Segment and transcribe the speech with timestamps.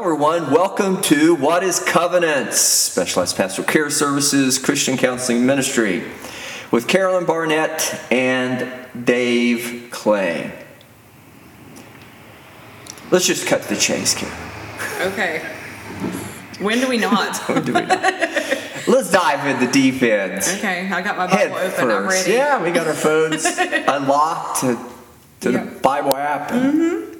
[0.00, 0.52] Hello, everyone.
[0.52, 6.04] Welcome to What is Covenants, Specialized Pastoral Care Services Christian Counseling Ministry,
[6.70, 8.72] with Carolyn Barnett and
[9.04, 10.52] Dave Clay.
[13.10, 14.38] Let's just cut to the chase, Carolyn.
[15.14, 15.40] Okay.
[16.60, 17.36] When do we not?
[17.48, 17.86] What do we do?
[18.86, 20.44] Let's dive into deep end.
[20.58, 21.90] okay, I got my Head Bible open.
[21.90, 22.26] I'm first.
[22.28, 22.38] ready.
[22.38, 23.44] Yeah, we got our phones
[23.88, 24.78] unlocked to,
[25.40, 25.64] to Yeah.
[25.64, 27.17] the Bible app and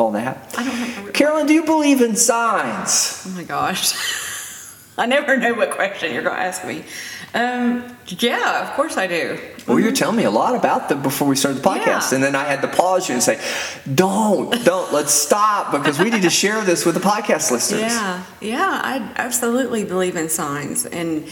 [0.00, 0.54] all that.
[0.58, 3.22] I don't have Carolyn, do you believe in signs?
[3.26, 3.92] Oh my gosh.
[4.98, 6.84] I never know what question you're going to ask me.
[7.32, 9.38] Um, yeah, of course I do.
[9.68, 12.14] Well, you're telling me a lot about them before we started the podcast, Yeah.
[12.16, 13.40] and then I had to pause you and say,
[13.94, 18.24] "Don't, don't, let's stop because we need to share this with the podcast listeners." Yeah,
[18.40, 20.86] yeah, I absolutely believe in signs.
[20.86, 21.28] And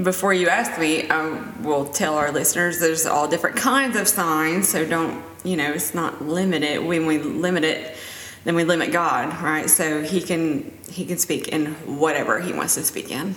[0.00, 4.68] before you ask me, I will tell our listeners there's all different kinds of signs.
[4.68, 6.84] So don't, you know, it's not limited.
[6.84, 7.96] When we limit it,
[8.44, 9.68] then we limit God, right?
[9.68, 11.66] So He can He can speak in
[11.98, 13.34] whatever He wants to speak in.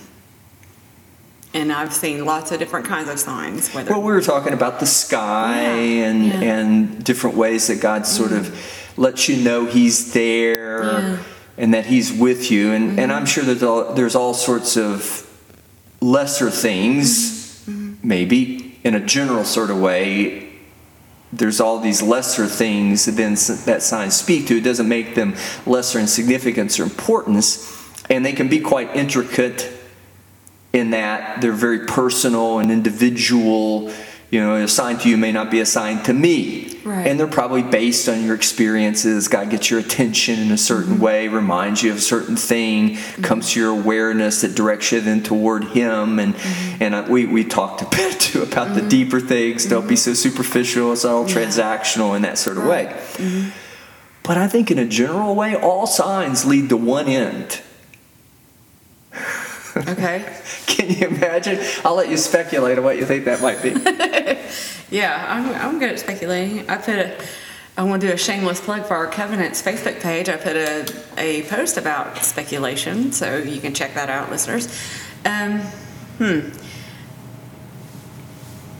[1.52, 3.72] And I've seen lots of different kinds of signs.
[3.72, 6.32] Whether Well, we were talking about the sky Yeah, and yeah.
[6.32, 6.42] Mm-hmm.
[6.42, 8.52] and different ways that God sort of
[8.96, 10.90] lets you know He's there Yeah.
[11.00, 11.22] Mm-hmm.
[11.58, 15.26] and that He's with you, and and I'm sure that there'll- there's all sorts of
[16.00, 17.32] lesser things,
[17.68, 17.94] Mm-hmm.
[18.06, 20.43] maybe in a general sort of way.
[21.36, 23.34] There's all these lesser things that then
[23.66, 24.58] that signs speak to.
[24.58, 25.34] It doesn't make them
[25.66, 29.70] lesser in significance or importance, and they can be quite intricate
[30.72, 33.92] in that they're very personal and individual.
[34.34, 36.68] You know, assigned to you may not be assigned to me.
[36.82, 37.06] Right.
[37.06, 39.28] And they're probably based on your experiences.
[39.28, 41.02] God gets your attention in a certain mm-hmm.
[41.04, 43.22] way, reminds you of a certain thing, mm-hmm.
[43.22, 46.18] comes to your awareness that directs you then toward Him.
[46.18, 46.82] And mm-hmm.
[46.82, 49.66] and uh, we, we talked a bit too about the deeper things.
[49.66, 51.36] Don't be so superficial, it's all Yeah.
[51.36, 52.88] transactional in that sort of Right.
[52.88, 53.52] way.
[54.24, 57.60] But I think in a general way, all signs lead to one end.
[59.76, 60.40] Okay.
[60.66, 61.58] Can you imagine?
[61.84, 63.74] I'll let you speculate on what you think that might be.
[64.94, 66.70] Yeah, I'm, I'm good at speculating.
[66.70, 67.18] I put a,
[67.76, 70.28] I want to do a shameless plug for our Covenants Facebook page.
[70.28, 70.86] I put a,
[71.18, 74.68] a post about speculation, so you can check that out, listeners.
[75.24, 75.58] Um,
[76.18, 76.50] hmm.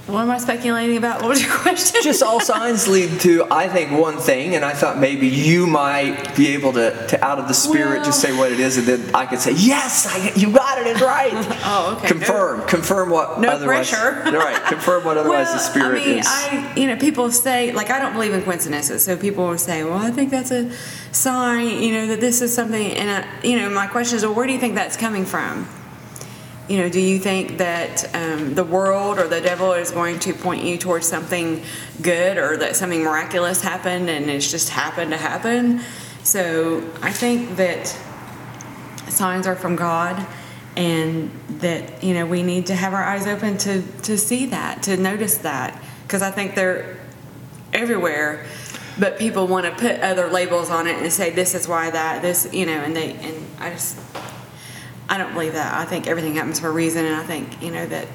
[0.07, 1.23] What am I speculating about?
[1.23, 2.03] What was your question?
[2.03, 6.37] Just all signs lead to, I think, one thing, and I thought maybe you might
[6.37, 9.15] be able to, to out of the spirit, just say what it is, and then
[9.15, 11.33] I could say, yes, I, you got it, it's right.
[11.67, 12.09] Oh, okay.
[12.09, 13.89] Confirm, confirm what No otherwise.
[13.89, 14.31] pressure.
[14.37, 16.27] right, confirm what otherwise the Well, spirit I mean, is.
[16.29, 19.03] I, you know, people say, like, I don't believe in coincidences.
[19.05, 20.71] So people will say, well, I think that's a
[21.13, 22.93] sign, you know, that this is something.
[22.93, 25.67] And, I, you know, my question is, well, where do you think that's coming from?
[26.69, 30.33] You know, do you think that um, the world or the devil is going to
[30.33, 31.63] point you towards something
[32.01, 35.83] good or that something miraculous happened and it's just happened to happen?
[36.23, 37.87] So I think that
[39.09, 40.27] signs are from God
[40.77, 41.31] and
[41.61, 44.97] that you know we need to have our eyes open to to see that to
[44.97, 46.99] notice that because I think they're
[47.73, 48.45] everywhere
[48.99, 52.23] but people want to put other labels on it and say this is why that
[52.23, 53.99] this you know and they and I just
[55.09, 55.75] I don't believe that.
[55.75, 58.09] I think everything happens for a reason and I think you know that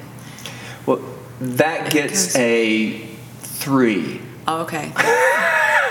[0.86, 1.00] well,
[1.40, 3.06] that gets a
[3.42, 4.20] three.
[4.46, 4.92] oh, okay.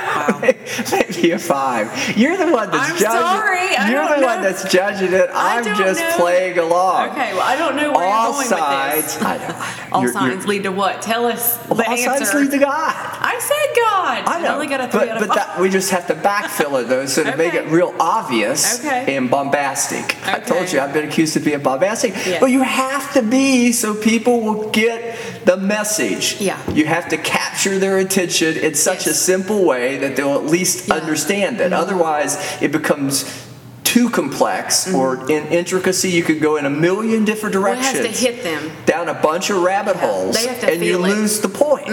[0.10, 0.54] Wow
[0.92, 2.18] Maybe a five.
[2.18, 3.22] You're the one that's I'm judging.
[3.22, 5.30] sorry, I You're the one that's judging it.
[5.34, 6.14] I I'm just know.
[6.18, 7.10] playing along.
[7.10, 9.16] okay well I don't know where All you're going sides.
[9.16, 9.86] with this I know, I know.
[9.92, 12.60] all You're- you're- signs lead to what tell us the all answer signs lead to
[12.60, 12.94] God.
[12.96, 15.70] I said God I know, only got a three but, out of but that, we
[15.70, 19.16] just have to backfill it though, so to make it real obvious Okay.
[19.16, 20.16] and bombastic.
[20.28, 22.40] I told you I've been accused of being bombastic, Yeah.
[22.40, 26.40] but you have to be so people will get the message.
[26.40, 26.58] Yeah.
[26.72, 30.59] you have to capture their attention in such a simple way that they'll at least
[30.64, 30.96] Yeah.
[30.96, 31.02] Mm-hmm.
[31.02, 31.74] understand it.
[31.74, 33.46] Otherwise, it becomes
[33.84, 36.10] too complex or in intricacy.
[36.12, 38.70] You could go in a million different directions has to hit them.
[38.86, 41.10] down a bunch of rabbit holes have to and you it.
[41.10, 41.20] Mm-hmm.
[41.22, 41.88] lose the point.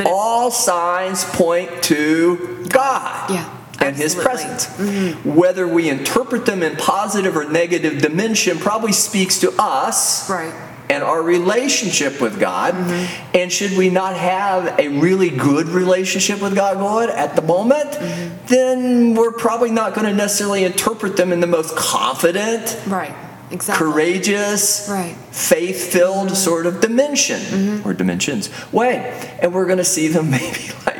[0.00, 3.48] it- All signs point to God Yeah,
[3.80, 4.54] and His absolutely.
[4.86, 5.12] Mm-hmm.
[5.12, 5.24] presence.
[5.36, 10.52] Whether we interpret them in positive or negative dimension probably speaks to us Right.
[10.90, 12.74] And our relationship with God.
[12.74, 13.36] Mm-hmm.
[13.36, 17.90] And should we not have a really good relationship with God, Lord, at the moment,
[17.90, 18.46] Mm-hmm.
[18.46, 23.14] then we're probably not going to necessarily interpret them in the most confident Right.
[23.52, 23.84] Exactly.
[23.86, 25.14] courageous, Right.
[25.32, 28.94] faith filled sort of dimension or dimensions way.
[29.40, 30.99] And we're going to see them maybe like,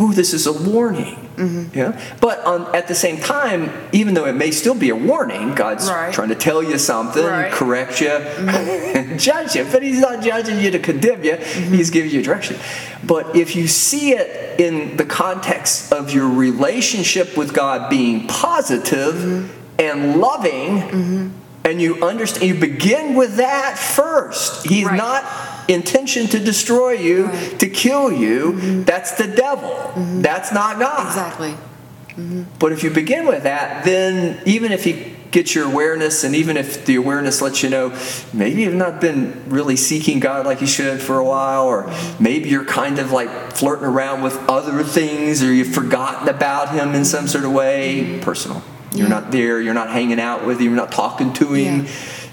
[0.00, 1.28] ooh, this is a warning.
[1.36, 1.76] Mm-hmm.
[1.78, 2.00] Yeah.
[2.20, 5.88] But on, at the same time, even though it may still be a warning, God's
[5.90, 6.12] Right.
[6.12, 7.52] trying to tell you something, Right.
[7.52, 8.96] correct you, mm-hmm.
[8.96, 9.66] and judge you.
[9.70, 11.74] But He's not judging you to condemn you, mm-hmm.
[11.74, 12.56] He's giving you direction.
[13.04, 19.50] But if you see it in the context of your relationship with God being positive,
[19.80, 21.32] and loving,
[21.64, 24.66] and you understand, you begin with that first.
[24.66, 24.96] He's Right.
[24.96, 25.24] not
[25.72, 27.58] intention to destroy you, Right.
[27.60, 28.52] to kill you.
[28.52, 28.82] Mm-hmm.
[28.84, 29.70] That's the devil.
[29.70, 30.22] Mm-hmm.
[30.22, 31.06] That's not God.
[31.06, 31.50] Exactly.
[31.50, 32.42] Mm-hmm.
[32.58, 36.56] But if you begin with that, then even if he gets your awareness, and even
[36.56, 37.96] if the awareness lets you know
[38.32, 41.88] maybe you've not been really seeking God like you should for a while, or
[42.18, 46.94] maybe you're kind of like flirting around with other things, or you've forgotten about Him
[46.96, 48.60] in some sort of way, personal.
[48.92, 49.14] You're Yeah.
[49.20, 51.90] not there, you're not hanging out with Him, you're not talking to Him, Yeah.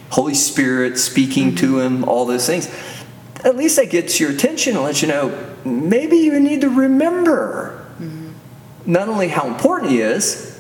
[0.09, 2.67] Holy Spirit speaking to Him, all those things.
[3.43, 7.85] At least that gets your attention and lets you know maybe you need to remember
[7.99, 8.31] mm-hmm.
[8.85, 10.59] not only how important he is,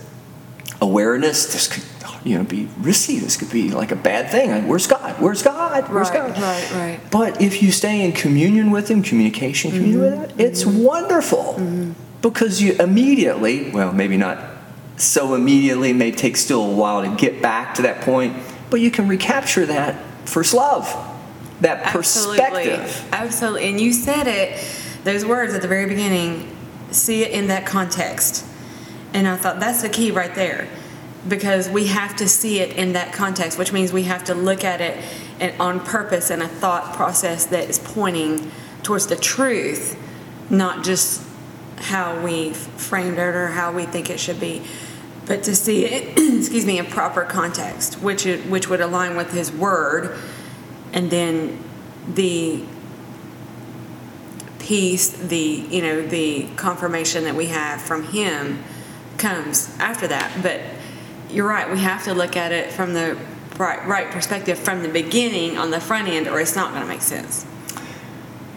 [0.81, 1.83] awareness, this could
[2.27, 3.19] you know be risky.
[3.19, 4.51] This could be like a bad thing.
[4.51, 5.15] Like, where's God?
[5.19, 5.91] Where's God?
[5.91, 6.41] Where's Right, God?
[6.41, 7.11] right, right.
[7.11, 10.83] But if you stay in communion with him, communication, communion with him, it's mm-hmm.
[10.83, 11.55] wonderful.
[11.57, 11.91] Mm-hmm.
[12.21, 14.39] Because you immediately, well, maybe not
[14.97, 18.35] so immediately, may take still a while to get back to that point,
[18.69, 20.85] but you can recapture that first love,
[21.61, 22.79] that perspective.
[22.79, 23.13] Absolutely.
[23.13, 23.69] Absolutely.
[23.69, 24.63] And you said it,
[25.03, 26.55] those words at the very beginning,
[26.91, 28.45] see it in that context.
[29.13, 30.67] And I thought that's the key right there.
[31.27, 34.63] Because we have to see it in that context, which means we have to look
[34.63, 35.03] at it
[35.39, 38.49] and on purpose in a thought process that is pointing
[38.83, 39.97] towards the truth,
[40.49, 41.21] not just
[41.77, 44.61] how we framed it or how we think it should be,
[45.25, 49.31] but to see it, excuse me, in proper context, which it, which would align with
[49.31, 50.17] His Word,
[50.93, 51.63] and then
[52.13, 52.63] the
[54.59, 58.63] peace, the you know the confirmation that we have from Him
[59.17, 60.31] comes after that.
[60.41, 60.61] But
[61.29, 63.17] you're right, we have to look at it from the
[63.57, 66.87] right right perspective from the beginning on the front end, or it's not going to
[66.87, 67.45] make sense.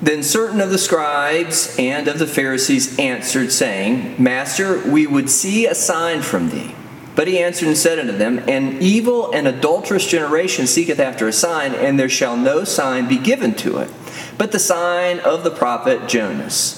[0.03, 5.67] Then certain of the scribes and of the Pharisees answered, saying, Master, we would see
[5.67, 6.75] a sign from thee.
[7.17, 11.33] But he answered and said unto them, An evil and adulterous generation seeketh after a
[11.33, 13.91] sign, and there shall no sign be given to it,
[14.39, 16.77] but the sign of the prophet Jonas.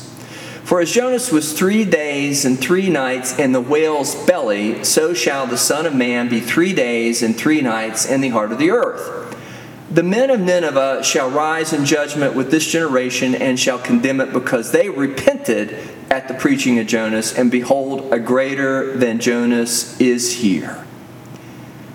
[0.64, 5.46] For as Jonas was three days and three nights in the whale's belly, so shall
[5.46, 8.70] the Son of Man be three days and three nights in the heart of the
[8.70, 9.31] earth.
[9.92, 14.32] The men of Nineveh shall rise in judgment with this generation and shall condemn it
[14.32, 15.76] because they repented
[16.10, 20.86] at the preaching of Jonas, and behold, a greater than Jonas is here.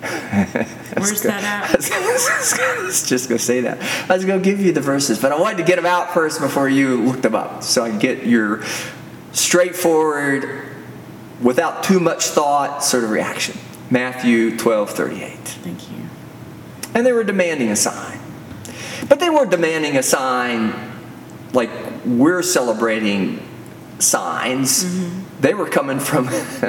[0.00, 1.92] Where's that at?
[1.92, 3.82] I was just going to say that.
[4.08, 6.14] I was going to give you the verses, but I wanted to get them out
[6.14, 8.62] first before you looked them up so I get your
[9.32, 10.66] straightforward,
[11.42, 13.58] without too much thought sort of reaction.
[13.90, 15.30] Matthew 12 38.
[15.30, 16.07] Thank you.
[16.98, 18.18] And they were demanding a sign.
[19.08, 20.74] But they weren't demanding a sign
[21.52, 21.70] like
[22.04, 23.40] we're celebrating
[24.00, 24.82] signs.
[24.82, 25.40] Mm-hmm.
[25.40, 26.24] They were coming from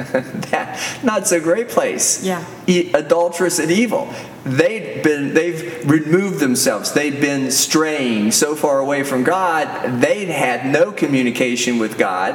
[0.52, 2.24] that not so great place.
[2.24, 2.44] Yeah.
[2.68, 4.08] E- adulterous and evil.
[4.44, 6.92] They'd been they've removed themselves.
[6.92, 10.00] They'd been straying so far away from God.
[10.00, 12.34] They'd had no communication with God.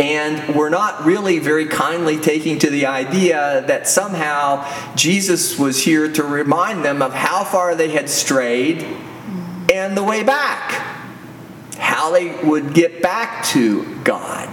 [0.00, 6.12] And were not really very kindly taking to the idea that somehow Jesus was here
[6.12, 8.84] to remind them of how far they had strayed
[9.72, 10.94] and the way back
[11.78, 14.48] how they would get back to God.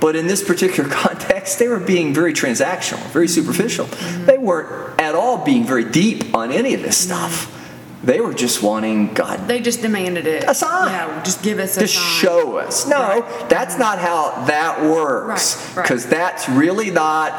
[0.00, 3.86] But in this particular context, they were being very transactional, very superficial.
[4.26, 7.58] They weren't at all being very deep on any of this stuff.
[8.04, 10.44] They were just wanting God They just demanded it.
[10.48, 10.90] A sign.
[10.90, 12.02] Yeah, just give us a to sign.
[12.20, 12.86] show us.
[12.88, 13.48] No, Right.
[13.48, 15.56] that's not how that works.
[15.56, 15.82] Right, right.
[15.84, 17.32] Because that's really not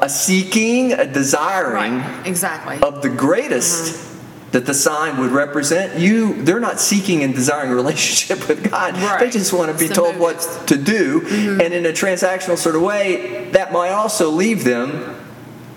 [0.00, 2.78] a, seeking, a desiring Right, exactly.
[2.82, 4.08] of the greatest Uh-huh.
[4.50, 8.94] that the sign would represent you they're not seeking and desiring a relationship with god
[9.00, 9.20] right.
[9.20, 10.36] they just want to be told what.
[10.38, 10.64] Mm-hmm.
[10.66, 15.16] to do and in a transactional sort of way that might also leave them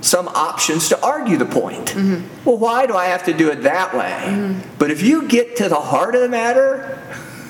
[0.06, 2.46] some options to argue the point Mm-hmm.
[2.46, 4.78] well why do i have to do it that way mm-hmm.
[4.78, 7.00] but if you get to the heart of the matter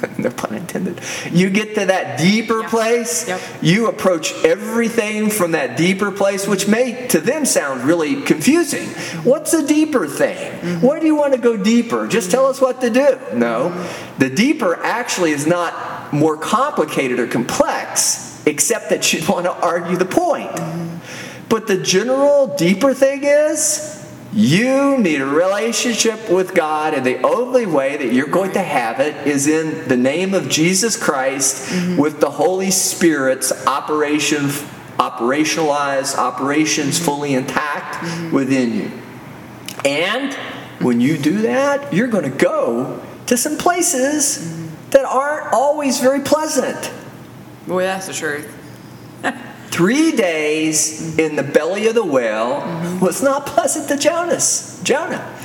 [0.17, 0.99] no pun intended
[1.31, 2.69] you get to that deeper Yeah.
[2.69, 3.41] place Yep.
[3.61, 8.87] you approach everything from that deeper place, which may to them sound really confusing.
[9.23, 10.37] What's a deeper thing?
[10.37, 10.85] Mm-hmm.
[10.85, 12.07] Why do you want to go deeper?
[12.07, 13.09] Just tell us what to do.
[13.33, 13.69] No.
[13.71, 14.19] Mm-hmm.
[14.19, 15.71] The deeper actually is not
[16.13, 20.51] more complicated or complex, except that you'd want to argue the point.
[21.49, 23.95] But the general deeper thing is
[24.35, 28.99] you need a relationship with God, and the only way that you're going to have
[28.99, 31.97] it is in the name of Jesus Christ mm-hmm.
[31.97, 34.47] with the Holy Spirit's operation,
[34.97, 38.35] operationalized operations fully intact mm-hmm.
[38.35, 38.91] within you.
[39.85, 40.33] And
[40.81, 44.89] when you do that, you're going to go to some places mm-hmm.
[44.89, 46.91] that aren't always very pleasant.
[47.67, 48.51] Boy, that's the truth.
[49.75, 52.61] Three days in the belly of the whale
[53.01, 54.79] was not pleasant to Jonas.
[54.83, 55.37] Jonah.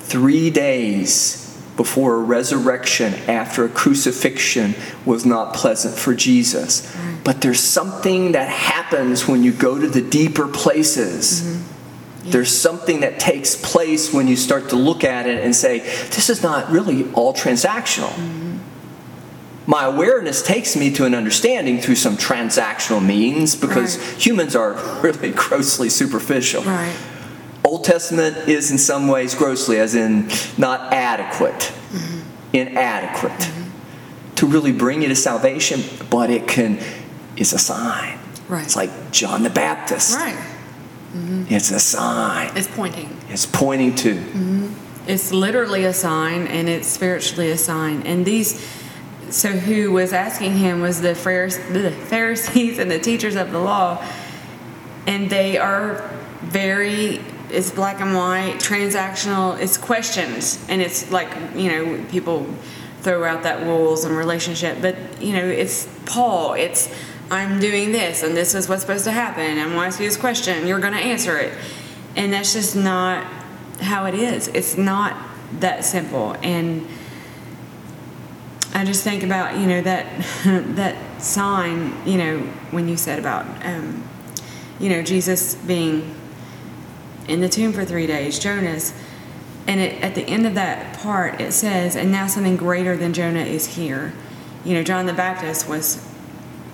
[0.00, 4.74] Three days before a resurrection after a crucifixion
[5.06, 6.92] was not pleasant for Jesus.
[7.22, 11.42] But there's something that happens when you go to the deeper places.
[11.42, 12.30] Mm-hmm.
[12.32, 16.30] There's something that takes place when you start to look at it and say, this
[16.30, 18.08] is not really all transactional.
[18.08, 18.41] Mm-hmm.
[19.66, 24.20] My awareness takes me to an understanding through some transactional means because Right.
[24.20, 26.62] humans are really grossly superficial.
[26.64, 26.94] Right.
[27.64, 30.28] Old Testament is in some ways grossly, as in
[30.58, 32.20] not adequate, mm-hmm.
[32.52, 34.34] inadequate mm-hmm.
[34.34, 36.78] to really bring you to salvation, but it can
[37.36, 38.18] is a sign.
[38.48, 38.64] Right.
[38.64, 40.16] It's like John the Baptist.
[40.16, 40.34] Right.
[41.14, 41.44] Mm-hmm.
[41.48, 42.50] It's a sign.
[42.56, 43.16] It's pointing.
[43.28, 44.70] It's pointing to.
[45.06, 48.02] It's literally a sign and it's spiritually a sign.
[48.02, 48.60] And these,
[49.32, 54.06] so who was asking him was the Pharisees, and the teachers of the law.
[55.06, 56.08] And they are
[56.42, 57.20] very,
[57.50, 60.64] it's black and white, transactional, it's questions.
[60.68, 62.46] And it's like, you know, people
[63.00, 64.78] throw out that rules and relationship.
[64.82, 66.94] But, you know, it's Paul, it's,
[67.30, 69.58] I'm doing this and this is what's supposed to happen.
[69.58, 70.66] I'm going to ask you this question.
[70.66, 71.56] You're going to answer it.
[72.16, 73.24] And that's just not
[73.80, 74.48] how it is.
[74.48, 75.16] It's not
[75.60, 76.36] that simple.
[76.42, 76.86] And
[78.74, 80.06] I just think about you know that
[80.76, 81.94] that sign.
[82.06, 82.38] You know
[82.70, 84.02] when you said about um,
[84.80, 86.14] you know Jesus being
[87.28, 88.94] in the tomb for three days, Jonas,
[89.66, 93.12] and it, at the end of that part it says, "And now something greater than
[93.12, 94.12] Jonah is here."
[94.64, 96.06] You know, John the Baptist was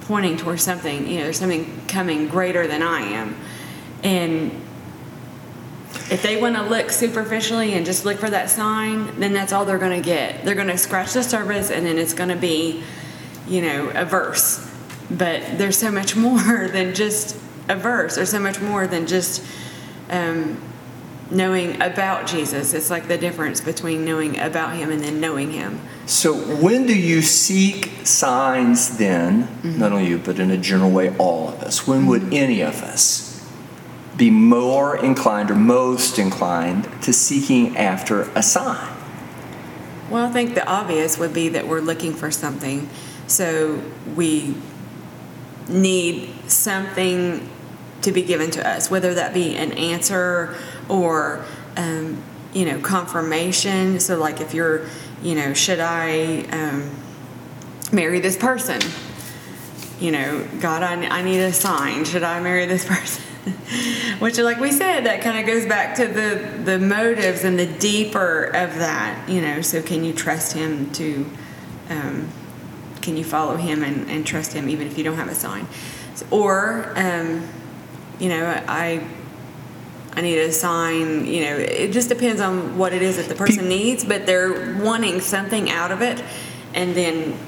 [0.03, 1.07] pointing towards something.
[1.07, 3.37] You know, there's something coming greater than I am,
[4.05, 4.53] and
[6.11, 9.65] if they want to look superficially and just look for that sign, then that's all
[9.65, 10.45] they're going to get.
[10.45, 12.83] They're going to scratch the surface and then it's going to be,
[13.47, 14.65] you know, a verse.
[15.11, 17.37] But there's so much more than just
[17.69, 18.15] a verse.
[18.15, 19.45] There's so much more than just
[20.09, 20.59] um,
[21.31, 22.73] knowing about Jesus.
[22.73, 25.81] It's like the difference between knowing about him and then knowing him.
[26.07, 29.47] So, when do you seek signs then?
[29.63, 31.87] Not only you, but in a general way, all of us.
[31.87, 33.28] When would any of us
[34.19, 38.95] be more inclined or most inclined to seeking after a sign?
[40.11, 42.89] Well, I think the obvious would be that we're looking for something.
[43.29, 43.81] So
[44.17, 44.57] we
[45.69, 47.49] need something
[48.03, 50.57] to be given to us, whether that be an answer
[50.89, 51.45] or,
[51.77, 52.23] um,
[52.53, 54.01] you know, confirmation.
[54.01, 54.87] So, like if you're,
[55.23, 56.91] you know, should I um,
[57.93, 58.81] marry this person?
[60.01, 62.05] You know, God, I, I need a sign.
[62.05, 63.25] Should I marry this person?
[64.19, 67.67] Which, like we said, that kind of goes back to the the motives and the
[67.67, 69.29] deeper of that.
[69.29, 71.27] You know, so can you trust Him to?
[71.91, 72.29] Um,
[73.01, 75.67] can you follow Him and, and trust Him even if you don't have a sign?
[76.31, 77.49] Or, um,
[78.19, 79.07] you know, I
[80.15, 81.27] I need a sign.
[81.27, 84.77] You know, it just depends on what it is that the person needs, but they're
[84.77, 86.23] wanting something out of it,
[86.75, 87.39] and then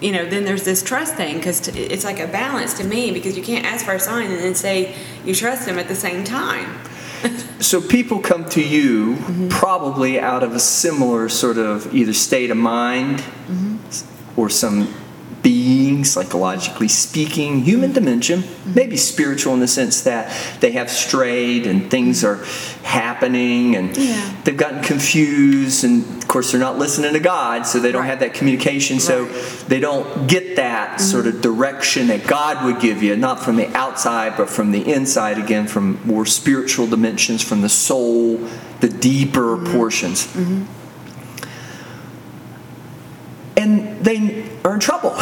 [0.00, 3.36] you know, then there's this trust thing because it's like a balance to me because
[3.36, 6.24] you can't ask for a sign and then say you trust him at the same
[6.24, 6.78] time.
[7.60, 9.48] So people come to you mm-hmm.
[9.48, 14.40] probably out of a similar sort of either state of mind mm-hmm.
[14.40, 14.88] or some
[15.42, 17.94] being, psychologically speaking, human mm-hmm.
[17.94, 22.42] dimension, maybe spiritual in the sense that they have strayed and things are
[22.82, 24.34] happening and Yeah.
[24.44, 28.10] they've gotten confused and course they're not listening to God, so they don't Right.
[28.10, 29.64] have that communication, so Right.
[29.66, 31.02] they don't get that mm-hmm.
[31.02, 34.80] sort of direction that God would give you, not from the outside, but from the
[34.80, 38.38] inside, again, from more spiritual dimensions, from the soul,
[38.78, 39.76] the deeper mm-hmm.
[39.76, 40.28] portions.
[40.28, 40.62] Mm-hmm.
[43.56, 45.16] And they are in trouble.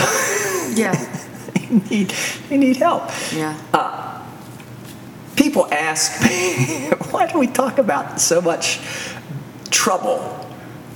[0.75, 0.93] Yeah.
[1.55, 2.15] they, need,
[2.51, 3.11] they need help.
[3.35, 3.59] Yeah.
[3.73, 4.23] Uh,
[5.37, 8.79] people ask me, why do we talk about so much
[9.71, 10.38] trouble?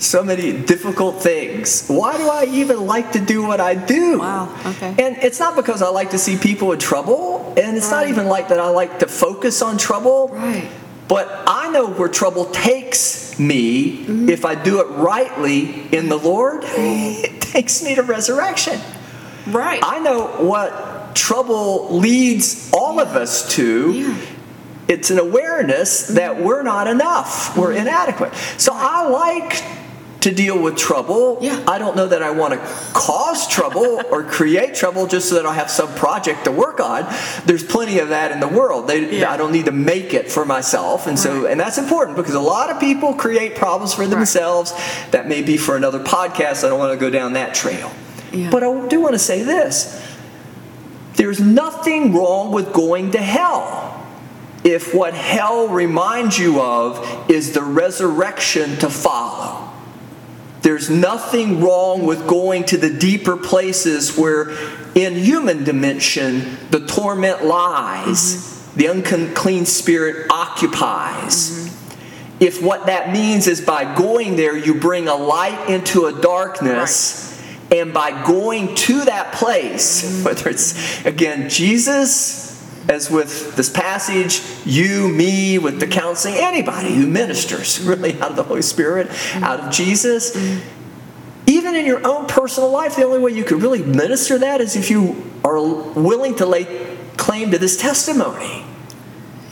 [0.03, 1.87] So many difficult things.
[1.87, 4.19] Why do I even like to do what I do?
[4.19, 4.89] Wow, okay.
[4.99, 8.27] And it's not because I like to see people in trouble, and it's not even
[8.27, 10.29] like that I like to focus on trouble.
[10.29, 10.69] Right.
[11.09, 14.29] But I know where trouble takes me Mm-hmm.
[14.29, 16.65] if I do it rightly in the Lord.
[16.75, 18.81] It takes me to resurrection.
[19.47, 19.81] Right.
[19.85, 23.93] I know what trouble leads all of us to.
[23.93, 24.17] Yeah.
[24.89, 28.35] It's an awareness that we're not enough, we're inadequate.
[28.59, 29.63] So I like
[30.23, 31.39] to deal with trouble.
[31.41, 31.63] Yeah.
[31.67, 32.59] I don't know that I want to
[32.95, 37.07] cause trouble or create trouble just so that I have some project to work on.
[37.45, 38.87] There's plenty of that in the world.
[38.89, 39.33] They, Yeah.
[39.33, 41.07] I don't need to make it for myself.
[41.07, 41.51] And so, Right.
[41.53, 44.73] and that's important because a lot of people create problems for themselves.
[45.11, 46.65] That may be for another podcast.
[46.65, 47.91] I don't want to go down that trail.
[48.33, 48.49] Yeah.
[48.51, 50.01] But I do want to say this
[51.17, 54.05] There's nothing wrong with going to hell
[54.65, 59.72] if what hell reminds you of is the resurrection to follow.
[60.63, 64.51] There's nothing wrong with going to the deeper places where,
[64.95, 68.79] in human dimension, the torment lies, mm-hmm.
[68.79, 71.51] the unclean spirit occupies.
[71.51, 72.43] Mm-hmm.
[72.45, 77.19] If what that means is by going there, you bring a light into a darkness.
[77.19, 77.29] Right
[77.73, 82.52] and by going to that place, whether it's, again, Jesus,
[82.89, 88.37] as with this passage, you, me, with the counseling, anybody who ministers really out of
[88.37, 90.37] the Holy Spirit, out of Jesus,
[91.47, 94.77] even in your own personal life, the only way you could really minister that is
[94.77, 98.65] if you are willing to lay claim to this testimony.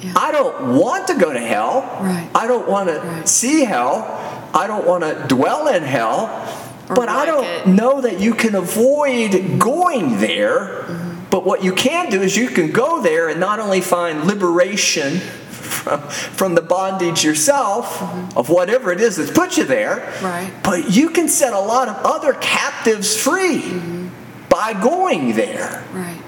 [0.01, 0.15] Yeah.
[0.17, 1.83] I don't want to go to hell.
[2.01, 2.31] Right.
[2.35, 3.29] I don't want to right.
[3.29, 4.17] see hell.
[4.55, 7.67] I don't want to dwell in hell but I don't it.
[7.69, 10.59] know that you can avoid going there.
[10.59, 11.10] Mm-hmm.
[11.31, 15.19] But what you can do is you can go there and not only find liberation
[15.19, 18.39] from, from the bondage yourself mm-hmm.
[18.39, 20.53] of whatever it is that's put you there, right.
[20.63, 24.09] but you can set a lot of other captives free mm-hmm.
[24.49, 25.85] by going there.
[25.93, 26.21] Right.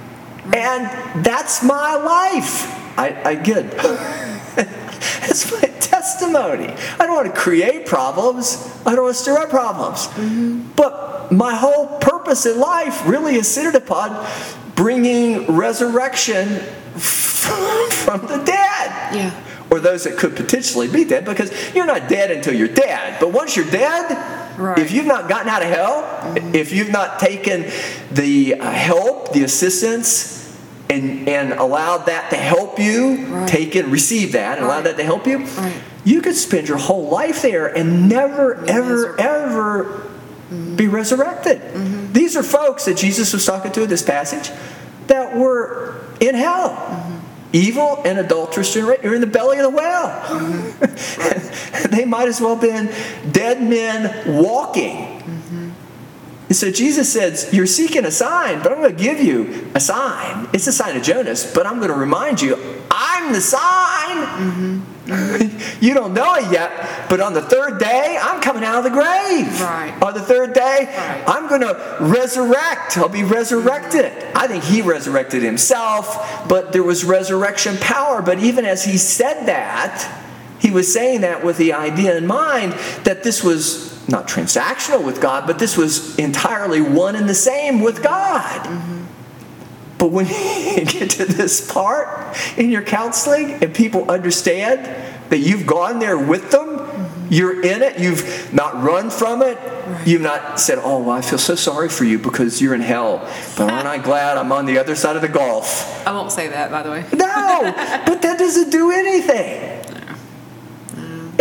[0.44, 0.54] right.
[0.54, 2.78] And that's my life.
[2.99, 3.71] I, I get
[5.23, 6.66] That's my testimony.
[6.68, 8.68] I don't want to create problems.
[8.85, 10.09] I don't want to stir up problems.
[10.09, 10.73] Mm-hmm.
[10.76, 14.11] But my whole purpose in life really is centered upon
[14.75, 16.49] bringing resurrection
[16.99, 19.14] from the dead.
[19.14, 19.45] Yeah.
[19.71, 23.19] Or those that could potentially be dead, because you're not dead until you're dead.
[23.19, 24.79] But once you're dead, right.
[24.79, 26.55] if you've not gotten out of hell, mm-hmm.
[26.55, 27.71] if you've not taken
[28.11, 30.43] the uh, help, the assistance,
[30.91, 33.49] and, and allowed that to help you, right.
[33.49, 34.75] take it, receive that, and right.
[34.75, 35.75] allow that to help you, right.
[36.05, 40.76] you could spend your whole life there and never, be ever, ever mm-hmm.
[40.76, 41.61] be resurrected.
[41.61, 42.01] Mm-hmm.
[42.12, 44.50] These are folks that Jesus was talking to in this passage
[45.07, 46.71] that were in hell.
[46.71, 47.19] Mm-hmm.
[47.54, 50.09] Evil and adulterous generation are in the belly of the whale.
[50.09, 51.90] Mm-hmm.
[51.95, 52.87] they might as well have been
[53.32, 55.13] dead men walking
[56.52, 59.80] and so Jesus says, You're seeking a sign, but I'm going to give you a
[59.80, 60.50] sign.
[60.52, 62.58] It's a sign of Jonas, but I'm going to remind you,
[62.91, 64.17] I'm the sign.
[64.19, 64.80] Mm-hmm.
[65.06, 68.91] You don't know it yet, but on the third day, I'm coming out of the
[68.91, 69.60] grave.
[69.60, 69.97] Right.
[70.00, 71.25] On the third day, right.
[71.26, 72.97] I'm going to resurrect.
[72.97, 74.12] I'll be resurrected.
[74.12, 74.38] Mm-hmm.
[74.38, 78.23] I think he resurrected himself, but there was resurrection power.
[78.23, 80.21] But even as he said that,
[80.60, 85.21] he was saying that with the idea in mind that this was not transactional with
[85.21, 88.67] God, but this was entirely one and the same with God.
[88.67, 89.01] Mm-hmm.
[90.02, 90.26] But when
[90.76, 94.84] you get to this part in your counseling and people understand
[95.30, 97.26] that you've gone there with them, mm-hmm.
[97.32, 99.56] you're in it, you've not run from it,
[100.04, 103.19] you've not said, Oh, well, I feel so sorry for you because you're in hell,
[103.56, 106.04] but aren't I glad I'm on the other side of the gulf?
[106.04, 107.04] I won't say that, by the way.
[107.12, 107.73] no,
[108.04, 109.92] but that doesn't do anything.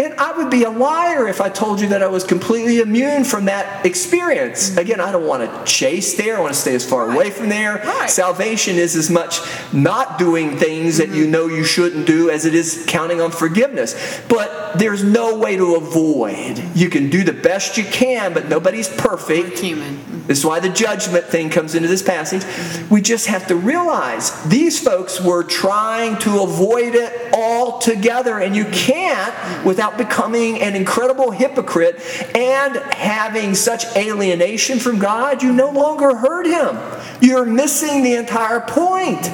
[0.02, 3.24] And I would be a liar if I told you that I was completely immune
[3.24, 4.76] from that experience.
[4.76, 6.38] Again, I don't want to chase there.
[6.38, 7.16] I want to stay as far right.
[7.16, 7.76] away from there.
[7.76, 8.10] Right.
[8.10, 11.12] Salvation is as much not doing things mm-hmm.
[11.12, 11.34] that you mm-hmm.
[11.34, 14.22] know you shouldn't do as it is counting on forgiveness.
[14.28, 16.58] But there's no way to avoid.
[16.74, 19.50] You can do the best you can, but nobody's perfect.
[19.50, 20.11] We're human.
[20.28, 22.44] This is why the judgment thing comes into this passage.
[22.90, 28.66] We just have to realize these folks were trying to avoid it altogether, and you
[28.66, 32.00] can't without becoming an incredible hypocrite
[32.36, 36.78] and having such alienation from God, you no longer heard Him.
[37.22, 39.30] You're missing the entire point.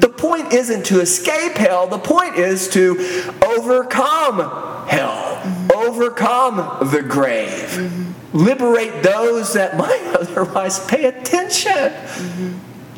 [0.00, 2.98] The point isn't to escape hell, the point is to
[3.44, 5.42] overcome hell,
[5.74, 6.56] overcome
[6.90, 11.92] the grave, liberate those that might otherwise pay attention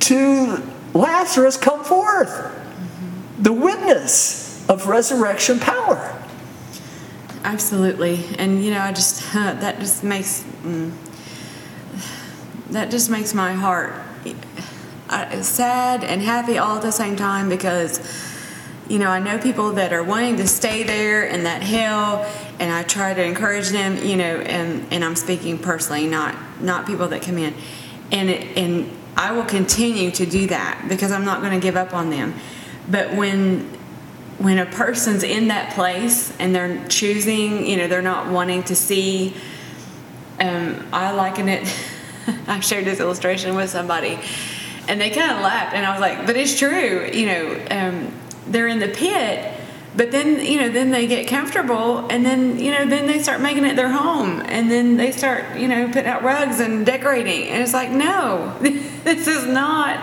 [0.00, 0.62] to
[0.94, 2.56] Lazarus come forth.
[3.38, 6.16] The witness of resurrection power.
[7.42, 10.92] Absolutely, and you know, I just uh, that just makes mm,
[12.70, 13.94] that just makes my heart
[15.40, 17.98] sad and happy all at the same time because
[18.90, 22.26] you know I know people that are wanting to stay there in that hell,
[22.58, 23.96] and I try to encourage them.
[24.04, 27.54] You know, and and I'm speaking personally, not not people that come in,
[28.10, 31.76] and it, and I will continue to do that because I'm not going to give
[31.76, 32.34] up on them.
[32.88, 33.78] But when
[34.38, 38.74] when a person's in that place and they're choosing, you know, they're not wanting to
[38.74, 39.34] see.
[40.40, 41.72] Um, I liken it.
[42.48, 44.18] I shared this illustration with somebody,
[44.88, 48.19] and they kind of laughed, and I was like, "But it's true." You know, um,
[48.50, 49.54] they're in the pit,
[49.96, 53.40] but then you know, then they get comfortable, and then you know, then they start
[53.40, 57.48] making it their home, and then they start you know putting out rugs and decorating,
[57.48, 59.98] and it's like, no, this is not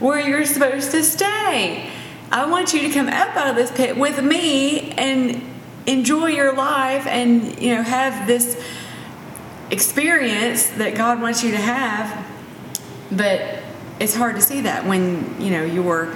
[0.00, 1.90] where you're supposed to stay.
[2.32, 5.42] I want you to come up out of this pit with me and
[5.86, 8.62] enjoy your life and you know have this
[9.70, 12.26] experience that God wants you to have.
[13.10, 13.62] But
[13.98, 16.14] it's hard to see that when you know you're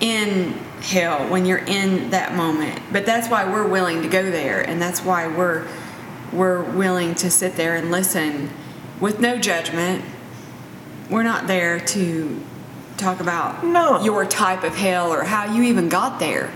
[0.00, 2.80] in hell, when you're in that moment.
[2.92, 5.66] But that's why we're willing to go there, and that's why we're
[6.32, 8.48] we're willing to sit there and listen
[9.00, 10.02] with no judgment.
[11.10, 12.40] We're not there to
[12.96, 14.02] talk about No.
[14.02, 16.50] your type of hell or how you even got there.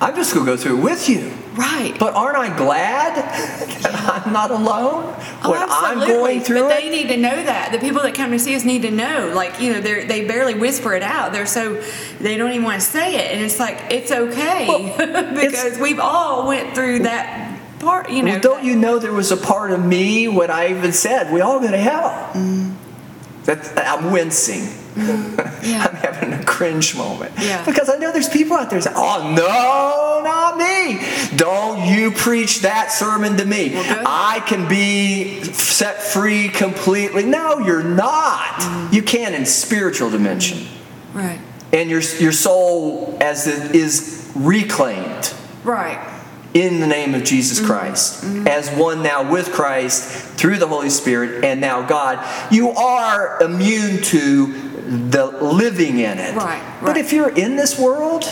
[0.00, 1.32] I'm just to go through it with you.
[1.54, 1.94] Right.
[1.98, 7.08] But aren't I glad that I'm not alone Oh, I'm going through but they need
[7.08, 7.70] to know that.
[7.72, 9.32] The people that come to see us need to know.
[9.34, 11.32] Like, you know, they they barely whisper it out.
[11.32, 11.80] They're so
[12.20, 16.00] they don't even want to say it, and it's like it's okay Well, because we've
[16.00, 18.10] all went through that part.
[18.10, 20.92] You know, well, don't you know there was a part of me when I even
[20.92, 22.30] said we all go to hell?
[22.32, 22.74] Mm.
[23.44, 24.68] That I'm wincing.
[25.62, 25.86] Yeah.
[25.88, 27.64] I'm having a cringe moment Yeah.
[27.64, 31.00] because I know there's people out there saying, "Oh no, not me!
[31.36, 33.70] Don't you preach that sermon to me?
[33.74, 34.04] Well.
[34.06, 38.60] I can be set free completely." No, you're not.
[38.60, 38.92] Mm.
[38.92, 40.66] You can in spiritual dimension.
[41.12, 41.40] Right.
[41.72, 45.34] and your your soul as it is reclaimed
[45.64, 45.98] Right.
[46.54, 50.02] in the name of Jesus Christ as one now with Christ
[50.38, 56.34] through the Holy Spirit and now God you are immune to the living in it
[56.34, 58.24] Right, but if you're in this world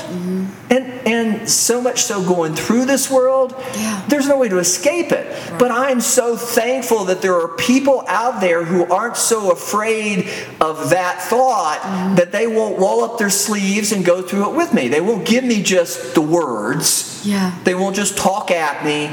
[0.71, 4.03] and and so much so going through this world Yeah.
[4.09, 5.27] there's no way to escape it
[5.59, 10.29] but I'm so thankful that there are people out there who aren't so afraid
[10.61, 12.15] of that thought Mm-hmm.
[12.17, 15.27] that they won't roll up their sleeves and go through it with me they won't
[15.27, 17.53] give me just the words Yeah.
[17.65, 19.11] they won't just talk at me.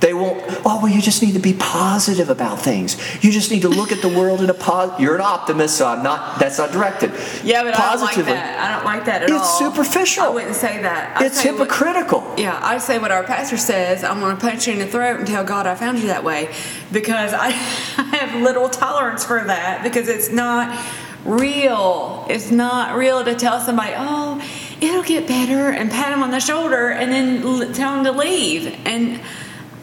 [0.00, 2.96] They won't, oh, well, you just need to be positive about things.
[3.24, 5.00] You just need to look at the world in a positive.
[5.00, 7.12] You're an optimist, so I'm not, that's not directed.
[7.42, 8.32] Yeah, but Positively.
[8.32, 8.58] I don't like that.
[8.60, 9.38] I don't like that at It's all.
[9.40, 10.24] It's superficial.
[10.24, 11.16] I wouldn't say that.
[11.16, 12.34] I'd It's say what- hypocritical.
[12.36, 14.04] Yeah, I say what our pastor says.
[14.04, 16.22] I'm going to punch you in the throat and tell God I found you that
[16.24, 16.52] way
[16.92, 17.46] because I,
[17.96, 20.76] I have little tolerance for that because it's not
[21.24, 22.26] real.
[22.28, 24.42] It's not real to tell somebody, oh,
[24.80, 28.12] it'll get better and pat them on the shoulder and then l- tell them to
[28.12, 28.66] leave.
[28.84, 29.20] And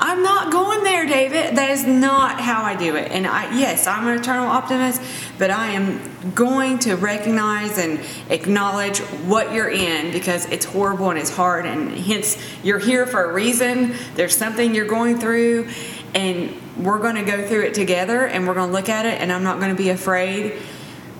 [0.04, 1.56] I'm not going there, David.
[1.58, 3.12] That is not how I do it.
[3.12, 5.00] And I, yes, I'm an eternal optimist,
[5.38, 8.00] but I am going to recognize and
[8.32, 13.30] acknowledge what you're in because it's horrible and it's hard, and hence you're here for
[13.30, 13.94] a reason.
[14.16, 15.70] There's something you're going through,
[16.16, 19.22] and we're going to go through it together, and we're going to look at it,
[19.22, 20.60] and I'm not going to be afraid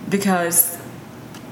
[0.10, 0.80] because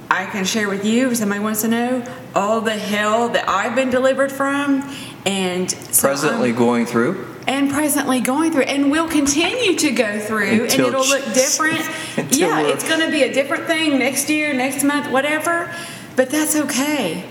[0.09, 3.75] I can share with you if somebody wants to know all the hell that I've
[3.75, 4.81] been delivered from,
[5.25, 7.25] and so Presently I'm- going through.
[7.47, 11.79] and presently going through, and will continue to go through, Until and it'll look different.
[12.37, 15.73] yeah, it's going to be a different thing next year, next month, whatever.
[16.15, 17.27] But that's okay.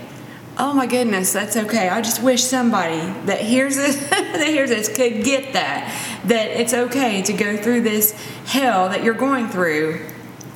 [0.57, 1.87] Oh my goodness, that's okay.
[1.87, 2.97] I just wish somebody
[3.27, 5.95] that hears this, that hears this, could get that.
[6.25, 8.11] That it's okay to go through this
[8.45, 10.05] hell that you're going through.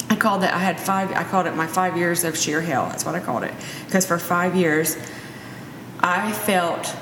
[0.10, 0.54] I called it.
[0.54, 1.12] I had five.
[1.14, 2.88] I called it my five years of sheer hell.
[2.90, 3.54] That's what I called it.
[3.86, 4.98] Because for five years,
[6.02, 6.94] I felt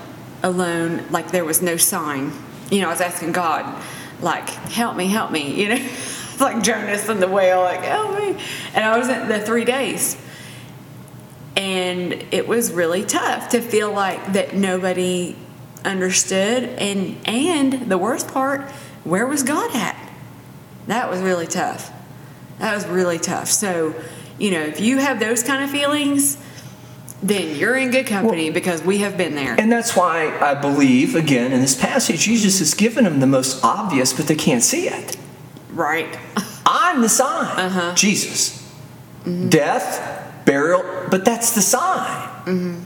[0.43, 2.32] alone, like there was no sign.
[2.69, 3.82] You know, I was asking God,
[4.21, 5.89] like, help me, help me, you know,
[6.39, 8.41] like Jonas and the whale, like, help me.
[8.73, 10.17] And I was in the three days.
[11.56, 15.36] And it was really tough to feel like that nobody
[15.84, 16.63] understood.
[16.63, 18.62] And, and the worst part,
[19.04, 19.97] where was God at?
[20.88, 21.91] That was really tough.
[22.60, 23.49] That was really tough.
[23.49, 23.93] So,
[24.39, 26.38] you know, if you have those kind of feelings,
[27.24, 29.56] then you're in good company because we have been there.
[29.60, 33.64] And that's why I believe, again, in this passage, Jesus has given them the most
[33.64, 35.18] obvious, but they can't see it.
[35.72, 36.18] Right.
[36.66, 37.60] I'm the sign.
[37.60, 37.94] Uh-huh.
[37.96, 38.58] Jesus.
[39.50, 42.08] Death, burial, but that's the sign.
[42.46, 42.84] Mm-hmm.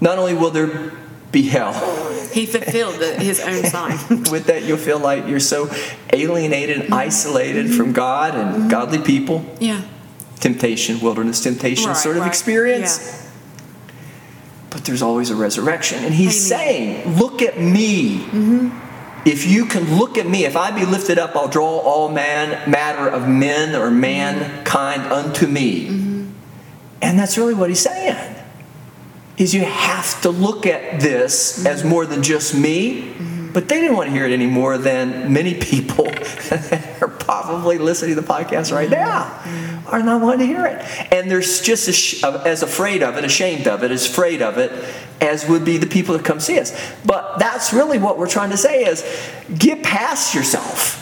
[0.00, 0.92] Not only will there
[1.30, 1.72] be hell,
[2.32, 3.98] He fulfilled the, his own sign.
[4.30, 5.70] with that you'll feel like you're so
[6.12, 9.44] alienated and isolated from God and godly people.
[9.60, 9.82] Yeah.
[10.40, 12.28] Temptation, wilderness temptation Right, sort of right.
[12.28, 13.21] experience.
[14.72, 16.02] But there's always a resurrection.
[16.02, 18.20] And he's saying, Look at me.
[18.20, 19.28] Mm-hmm.
[19.28, 22.68] If you can look at me, if I be lifted up, I'll draw all man
[22.68, 25.88] matter of men or mankind unto me.
[25.88, 26.30] Mm-hmm.
[27.02, 28.36] And that's really what he's saying.
[29.36, 31.88] Is you have to look at this as mm-hmm.
[31.88, 33.12] more than just me.
[33.52, 37.78] But they didn't want to hear it any more than many people that are probably
[37.78, 39.74] listening to the podcast right mm-hmm.
[39.84, 41.12] now are not wanting to hear it.
[41.12, 44.72] And they're just as, as afraid of it, ashamed of it, as afraid of it
[45.20, 46.76] as would be the people that come see us.
[47.04, 49.04] But that's really what we're trying to say is
[49.56, 50.98] get past yourself.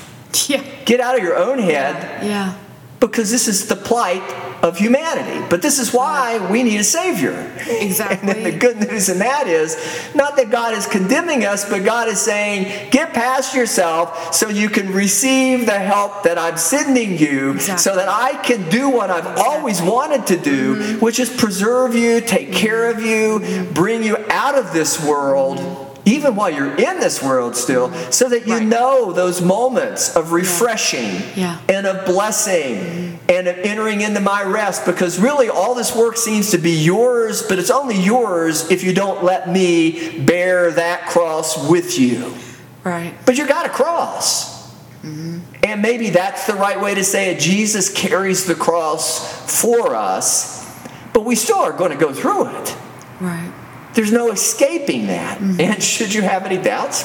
[0.49, 0.63] Yeah.
[0.85, 2.57] Get out of your own head Yeah.
[2.99, 4.23] because this is the plight
[4.63, 5.45] of humanity.
[5.49, 7.51] But this is why we need a Savior.
[7.67, 8.19] Exactly.
[8.19, 9.77] And then the good news in that is
[10.15, 14.69] not that God is condemning us, but God is saying, get past yourself so you
[14.69, 17.79] can receive the help that I'm sending you Exactly.
[17.83, 20.99] so that I can do what I've always wanted to do, Mm-hmm.
[21.05, 25.87] which is preserve you, take care of you, bring you out of this world.
[26.07, 28.67] Even while you're in this world still, so that you Right.
[28.67, 31.59] know those moments of refreshing Yeah.
[31.69, 36.59] and of blessing and entering into my rest because really all this work seems to
[36.59, 41.97] be yours, but it's only yours if you don't let me bear that cross with
[41.97, 42.35] you.
[42.83, 43.15] Right.
[43.25, 44.69] But you got a cross.
[45.03, 45.39] Mm-hmm.
[45.63, 47.39] And maybe that's the right way to say it.
[47.39, 50.69] Jesus carries the cross for us,
[51.13, 52.77] but we still are going to go through it.
[53.21, 53.53] Right.
[53.95, 55.39] There's no escaping that.
[55.39, 55.61] Mm-hmm.
[55.61, 57.05] And should you have any doubts,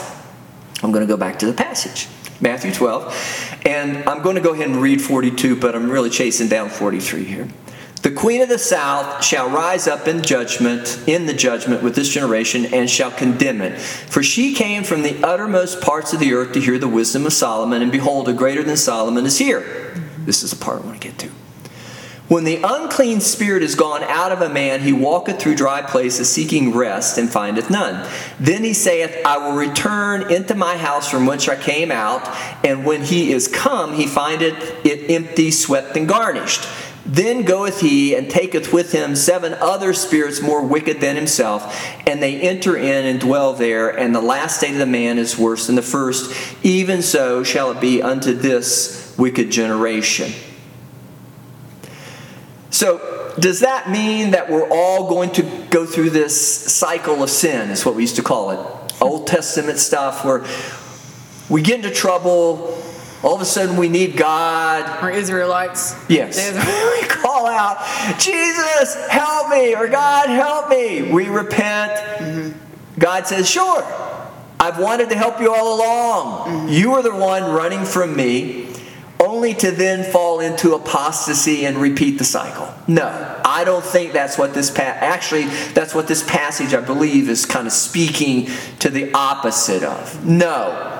[0.81, 2.07] I'm going to go back to the passage.
[2.41, 3.61] Matthew 12.
[3.65, 7.23] And I'm going to go ahead and read 42, but I'm really chasing down 43
[7.23, 7.47] here.
[8.01, 12.09] The queen of the south shall rise up in judgment, in the judgment with this
[12.09, 13.81] generation, and shall condemn it.
[13.81, 17.33] For she came from the uttermost parts of the earth to hear the wisdom of
[17.33, 19.93] Solomon, and behold, a greater than Solomon is here.
[20.19, 21.31] This is the part I want to get to.
[22.27, 26.27] When the unclean spirit is gone out of a man, he walketh through dry places,
[26.27, 28.09] seeking rest, and findeth none.
[28.39, 32.27] Then he saith, I will return into my house from whence I came out.
[32.65, 36.67] And when he is come, he findeth it empty, swept, and garnished.
[37.05, 42.23] Then goeth he and taketh with him seven other spirits more wicked than himself, and
[42.23, 43.89] they enter in and dwell there.
[43.89, 46.33] And the last state of the man is worse than the first.
[46.63, 50.33] Even so shall it be unto this wicked generation.
[52.75, 56.35] So, does that mean that we're all going to go through this
[56.73, 58.93] cycle of sin, is what we used to call it?
[59.01, 60.43] Old Testament stuff where
[61.49, 62.77] we get into trouble,
[63.23, 65.01] all of a sudden we need God.
[65.01, 65.95] Or Israelites.
[66.09, 66.37] Yes.
[66.37, 67.01] Israelites.
[67.01, 67.77] we call out,
[68.19, 71.13] Jesus, help me, or God, help me.
[71.13, 71.93] We repent.
[71.93, 72.99] Mm-hmm.
[72.99, 73.85] God says, Sure,
[74.59, 76.47] I've wanted to help you all along.
[76.47, 76.67] Mm-hmm.
[76.73, 78.67] You are the one running from me,
[79.25, 82.73] only to then fall into apostasy and repeat the cycle.
[82.87, 87.29] No, I don't think that's what this pa- actually that's what this passage I believe
[87.29, 90.25] is kind of speaking to the opposite of.
[90.25, 90.91] No.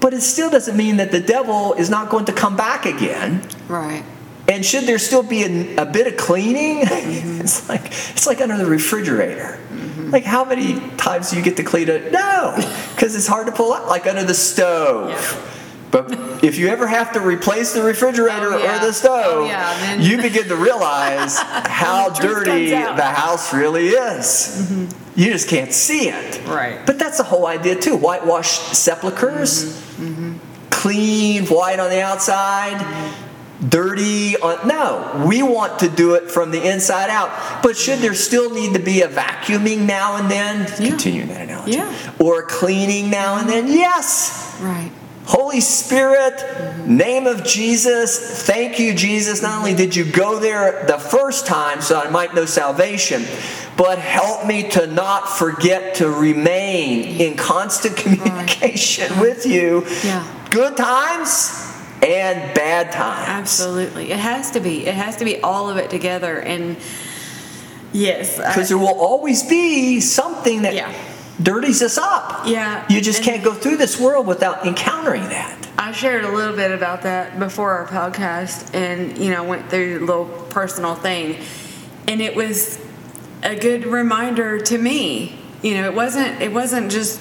[0.00, 3.46] But it still doesn't mean that the devil is not going to come back again.
[3.68, 4.04] Right.
[4.48, 6.82] And should there still be a, a bit of cleaning?
[7.02, 7.40] Mm-hmm.
[7.40, 9.58] it's like it's like under the refrigerator.
[9.70, 10.10] Mm-hmm.
[10.10, 12.12] Like how many times do you get to clean it?
[12.12, 12.54] No,
[12.94, 13.86] because it's hard to pull out.
[13.88, 15.10] Like under the stove.
[15.10, 15.61] Yeah.
[15.92, 18.82] But if you ever have to replace the refrigerator Oh, yeah.
[18.82, 24.88] or the stove, Oh, yeah, you begin to realize how dirty the house really is.
[25.14, 26.44] You just can't see it.
[26.48, 26.84] Right.
[26.86, 27.94] But that's the whole idea too.
[27.96, 30.38] Whitewashed sepulchers, Mm-hmm.
[30.70, 32.80] clean, white on the outside,
[33.68, 34.66] dirty on.
[34.66, 37.62] No, we want to do it from the inside out.
[37.62, 40.60] But should there still need to be a vacuuming now and then?
[40.80, 40.88] Yeah.
[40.88, 41.72] Continue that analogy.
[41.72, 42.12] Yeah.
[42.18, 43.68] Or cleaning now and then?
[43.68, 44.56] Yes.
[44.60, 44.90] Right.
[45.24, 49.40] Holy Spirit, name of Jesus, thank you, Jesus.
[49.40, 53.24] Not only did you go there the first time so I might know salvation,
[53.76, 59.86] but help me to not forget to remain in constant communication with you.
[60.02, 60.26] Yeah.
[60.50, 63.28] Good times and bad times.
[63.28, 64.10] Absolutely.
[64.10, 64.86] It has to be.
[64.86, 66.38] It has to be all of it together.
[66.40, 66.76] And
[67.92, 68.36] yes.
[68.38, 70.92] Because there will always be something that Yeah.
[71.42, 72.46] Dirties us up.
[72.46, 72.84] Yeah.
[72.88, 75.58] You just can't go through this world without encountering that.
[75.78, 79.98] I shared a little bit about that before our podcast and, you know, went through
[79.98, 81.38] a little personal thing.
[82.06, 82.80] And it was
[83.42, 85.38] a good reminder to me.
[85.62, 87.20] You know, it wasn't it wasn't just,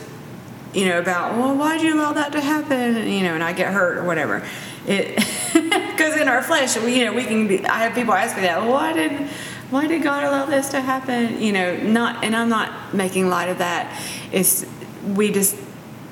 [0.73, 2.97] you know, about, well, why'd you allow that to happen?
[2.97, 4.43] And, you know, and I get hurt or whatever.
[4.87, 5.15] It
[5.53, 8.43] because in our flesh, we, you know, we can be I have people ask me
[8.43, 9.29] that, well, why did
[9.71, 11.41] why did God allow this to happen?
[11.41, 13.99] You know, not and I'm not making light of that.
[14.31, 14.65] It's
[15.15, 15.55] we just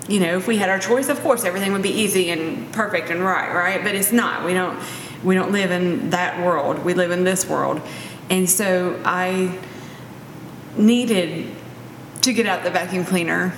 [0.08, 3.12] you know, if we had our choice, of course, everything would be easy and perfect
[3.12, 3.84] and right, right?
[3.84, 4.46] But it's not.
[4.46, 4.80] We don't.
[5.24, 6.84] We don't live in that world.
[6.86, 7.82] We live in this world,
[8.30, 9.60] and so I
[10.78, 11.54] needed
[12.22, 13.54] to get out the vacuum cleaner,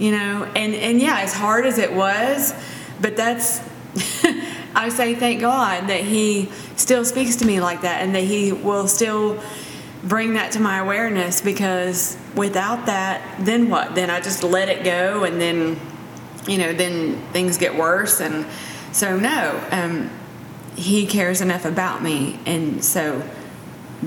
[0.00, 0.44] you know.
[0.56, 2.52] And and yeah, as hard as it was,
[3.00, 3.60] but that's.
[4.74, 8.52] I say thank God that He still speaks to me like that, and that He
[8.52, 9.40] will still
[10.02, 13.94] bring that to my awareness because without that then what?
[13.94, 15.78] Then i just let it go and then
[16.46, 18.46] you know then things get worse and
[18.92, 20.10] so no um,
[20.74, 23.22] he cares enough about me and so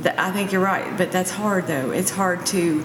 [0.01, 1.91] th- i think you're right but that's hard though.
[1.91, 2.83] It's hard to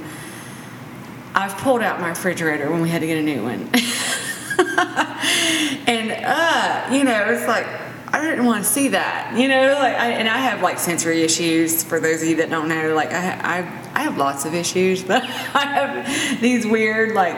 [1.34, 3.70] i've pulled out my refrigerator when we had to get a new one
[5.86, 7.66] and uh you know it's like
[8.10, 9.74] I didn't want to see that, you know.
[9.74, 11.84] Like, I, and I have like sensory issues.
[11.84, 13.58] For those of you that don't know, like I, I,
[13.94, 17.36] I have lots of issues, but I have these weird like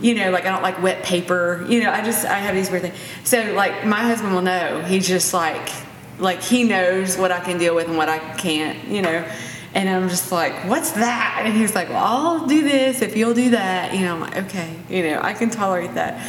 [0.00, 1.64] you know, like I don't like wet paper.
[1.68, 2.96] You know, I just I have these weird things.
[3.22, 4.82] So like my husband will know.
[4.82, 5.70] He's just like
[6.18, 8.88] like he knows what I can deal with and what I can't.
[8.88, 9.28] You know.
[9.74, 11.42] And I'm just like, what's that?
[11.44, 13.92] And he's like, well, I'll do this if you'll do that.
[13.92, 16.24] You know, I'm like, okay, you know, I can tolerate that.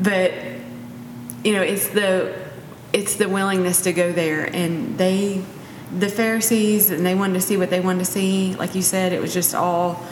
[0.00, 0.32] But,
[1.44, 2.34] you know, it's the
[2.92, 4.44] it's the willingness to go there.
[4.44, 5.44] And they,
[5.96, 8.54] the Pharisees, and they wanted to see what they wanted to see.
[8.56, 10.04] Like you said, it was just all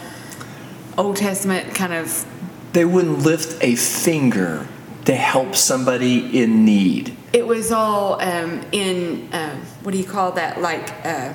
[0.96, 2.25] Old Testament kind of
[2.72, 4.68] They wouldn't lift a finger
[5.07, 7.16] to help somebody in need.
[7.33, 10.61] It was all um, in uh, what do you call that?
[10.61, 11.33] Like uh,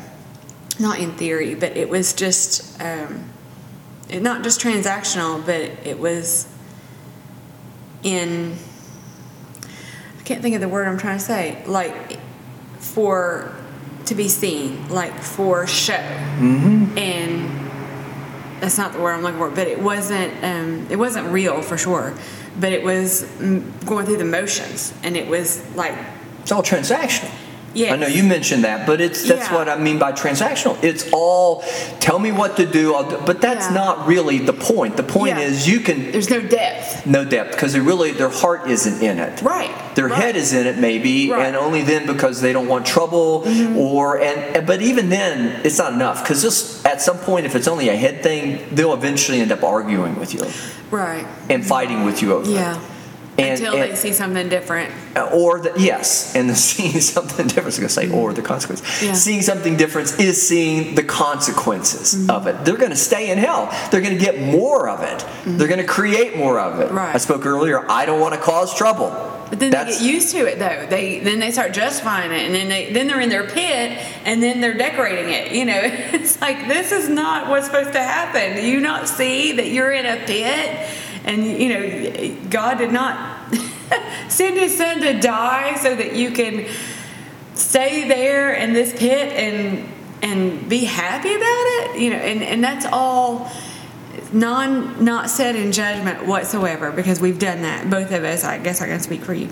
[0.81, 3.23] not in theory, but it was just um,
[4.09, 6.47] it- not just transactional, but it was
[8.03, 8.55] in.
[10.19, 11.63] I can't think of the word I'm trying to say.
[11.65, 12.19] Like
[12.79, 13.55] for
[14.05, 17.49] to be seen, like for show, and
[18.59, 21.77] that's not the word I'm looking for, but it wasn't um, it wasn't real for
[21.77, 22.13] sure,
[22.59, 23.23] but it was
[23.85, 25.95] going through the motions, and it was like
[26.41, 27.31] It's all transactional.
[27.73, 27.93] Yes.
[27.93, 29.55] I know you mentioned that, but it's that's Yeah.
[29.55, 30.81] what I mean by transactional.
[30.83, 31.63] It's all
[31.99, 33.73] tell me what to do, I'll do, but that's Yeah.
[33.75, 34.97] not really the point.
[34.97, 35.45] The point Yeah.
[35.45, 39.19] is you can there's no depth, no depth because they really their heart isn't in
[39.19, 39.41] it.
[39.41, 39.71] right?
[39.95, 40.21] Their right.
[40.21, 41.37] head is in it maybe, Right.
[41.37, 41.45] Mm-hmm.
[41.47, 43.45] and only then because they don't want trouble,
[43.77, 47.67] or and but even then it's not enough because just at some point if it's
[47.67, 50.41] only a head thing, they'll eventually end up arguing with you
[50.91, 51.25] right.
[51.49, 52.77] and fighting with you over it.
[53.37, 54.91] And- Until and- they see something different.
[55.31, 57.63] or the, yes, and the seeing something different.
[57.63, 58.81] I was going to say, or the consequence.
[59.01, 59.13] Yeah.
[59.13, 62.29] Seeing something different is seeing the consequences Mm-hmm.
[62.29, 62.65] of it.
[62.65, 63.69] They're going to stay in hell.
[63.89, 65.25] They're going to get more of it.
[65.45, 66.87] They're going to create more of it.
[66.87, 66.97] Mm-hmm.
[66.97, 67.15] Right.
[67.15, 67.89] I spoke earlier.
[67.89, 69.09] I don't want to cause trouble.
[69.49, 70.85] But then That's- they get used to it, though.
[70.89, 74.41] They then they start justifying it, and then they then they're in their pit, and
[74.41, 75.51] then they're decorating it.
[75.51, 78.55] You know, it's like this is not what's supposed to happen.
[78.55, 80.87] Do you not see that you're in a pit,
[81.23, 83.53] and you know God did not
[84.29, 86.67] send His Son to die so that you can
[87.55, 89.87] stay there in this pit and
[90.21, 91.99] and be happy about it.
[91.99, 93.51] You know, and and that's all
[94.33, 98.81] non not said in judgment whatsoever because we've done that both of us i guess
[98.81, 99.49] i can speak for you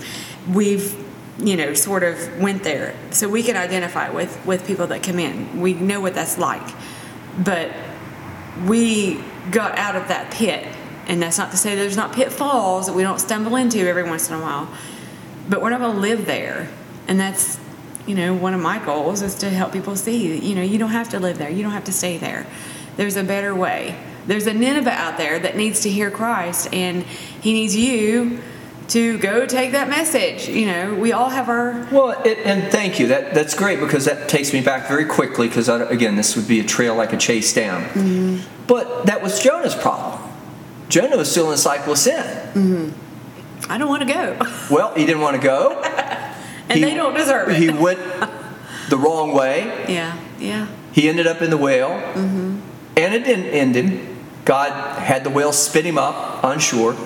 [0.52, 0.96] we've
[1.38, 5.18] you know sort of went there so we can identify with with people that come
[5.18, 6.74] in we know what that's like
[7.38, 7.70] but
[8.66, 10.66] we got out of that pit
[11.06, 14.28] and that's not to say there's not pitfalls that we don't stumble into every once
[14.28, 14.68] in a while
[15.48, 16.68] but we're not going to live there
[17.08, 17.58] and that's
[18.06, 20.90] you know one of my goals is to help people see you know you don't
[20.90, 22.46] have to live there you don't have to stay there
[22.96, 27.02] there's a better way there's a nineveh out there that needs to hear christ and
[27.04, 28.40] he needs you
[28.88, 32.98] to go take that message you know we all have our Well, it, and thank
[32.98, 33.08] you.
[33.08, 35.48] That that's great because that takes me back very quickly.
[35.48, 37.84] Because again, this would be a trail like a chase down.
[37.84, 38.66] Mm-hmm.
[38.66, 40.29] But that was Jonah's problem.
[40.90, 42.92] Jonah was still in the cycle of sin.
[43.68, 44.36] i don't want to go
[44.70, 45.80] Well, he didn't want to go.
[45.82, 48.00] and He- they don't deserve it He went
[48.90, 49.86] the wrong way.
[49.88, 52.58] yeah yeah He ended up in the whale, Mm-hmm.
[52.96, 54.16] and it didn't end him.
[54.44, 56.96] God had the whale spit him up on shore.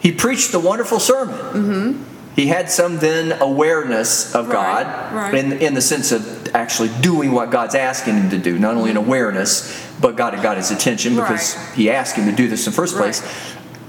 [0.00, 1.34] He preached the wonderful sermon.
[1.34, 2.04] Mm-hmm.
[2.36, 5.34] He had some then awareness of Right, God right.
[5.34, 6.22] In, in the sense of
[6.54, 8.58] actually doing what God's asking him to do.
[8.58, 9.72] Not only an awareness,
[10.04, 11.74] but God had got his attention because Right.
[11.76, 13.22] he asked him to do this in the first place.
[13.22, 13.30] Right.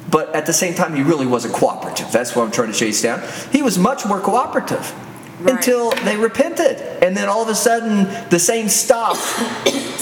[0.10, 2.10] But at the same time, he really wasn't cooperative.
[2.10, 3.21] That's what I'm trying to chase down.
[3.51, 4.93] He was much more cooperative
[5.41, 5.56] Right.
[5.56, 6.80] until they repented.
[7.04, 9.36] And then all of a sudden, the same stuff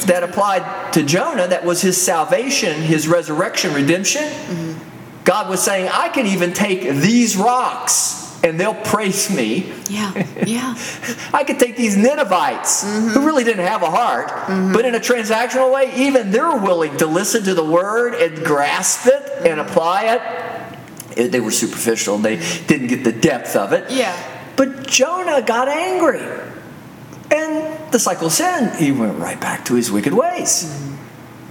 [0.05, 4.73] that applied to Jonah, that was his salvation, his resurrection, redemption, mm-hmm.
[5.23, 9.71] God was saying, I can even take these rocks and they'll praise me.
[9.89, 10.11] yeah
[10.45, 10.75] yeah
[11.33, 13.25] I could take these Ninevites who mm-hmm.
[13.25, 14.73] really didn't have a heart, mm-hmm.
[14.73, 19.07] but in a transactional way, even they're willing to listen to the word and grasp
[19.07, 19.69] it and mm-hmm.
[19.69, 20.21] apply it.
[21.17, 23.89] It- They were superficial, and they didn't get the depth of it.
[23.89, 24.13] yeah
[24.55, 26.21] But Jonah got angry.
[27.31, 30.69] And the cycle of sin, he went right back to his wicked ways.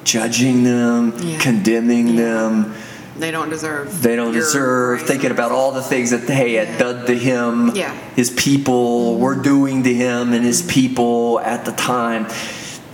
[0.04, 1.38] Judging them, Yeah.
[1.38, 2.74] condemning them.
[3.18, 6.78] They don't deserve They don't deserve, thinking about all the things that they had Yeah.
[6.78, 7.92] done to him, Yeah.
[8.16, 12.26] his people were doing to him and his people at the time.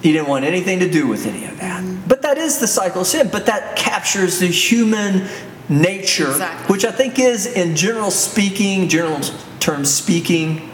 [0.02, 1.82] He didn't want anything to do with any of that.
[1.82, 2.08] Mm-hmm.
[2.08, 3.28] But that is the cycle of sin.
[3.32, 5.26] But that captures the human
[5.68, 6.72] nature, Exactly.
[6.72, 9.20] which I think is, in general speaking, general
[9.60, 10.70] terms speaking,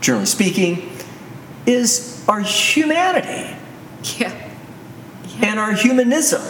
[0.00, 0.90] generally speaking,
[1.66, 3.56] is our humanity
[4.18, 4.32] yeah
[5.40, 6.42] and our humanism.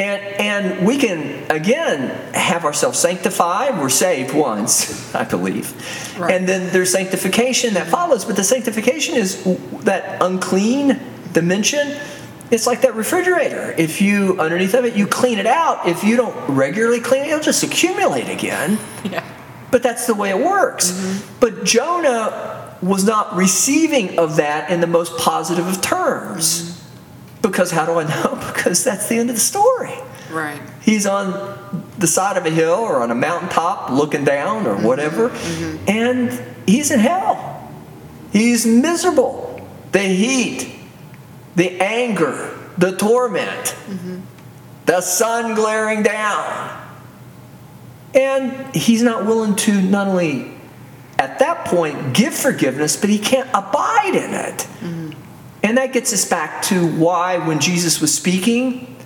[0.00, 3.78] And, and we can, again, have ourselves sanctified.
[3.78, 5.74] We're saved once, I believe.
[6.18, 6.34] Right.
[6.34, 8.24] And then there's sanctification that follows.
[8.24, 9.44] But the sanctification is
[9.84, 10.98] that unclean
[11.34, 11.98] dimension.
[12.50, 13.74] It's like that refrigerator.
[13.76, 15.86] If you, underneath of it, you clean it out.
[15.86, 18.78] If you don't regularly clean it, it'll just accumulate again.
[19.04, 19.24] Yeah.
[19.70, 20.90] But that's the way it works.
[20.90, 21.36] Mm-hmm.
[21.38, 26.62] But Jonah was not receiving of that in the most positive of terms.
[26.62, 26.79] Mm-hmm.
[27.42, 28.38] Because how do I know?
[28.60, 29.94] Because that's the end of the story.
[30.30, 30.60] Right.
[30.82, 34.84] He's on the side of a hill or on a mountaintop looking down or mm-hmm.
[34.84, 35.88] whatever, mm-hmm.
[35.88, 37.72] and he's in hell.
[38.32, 39.66] He's miserable.
[39.92, 40.72] The heat,
[41.56, 44.20] the anger, the torment, mm-hmm.
[44.86, 46.78] the sun glaring down.
[48.14, 50.52] And he's not willing to not only
[51.18, 54.66] at that point give forgiveness, but he can't abide in it.
[55.62, 58.96] And that gets us back to why, when Jesus was speaking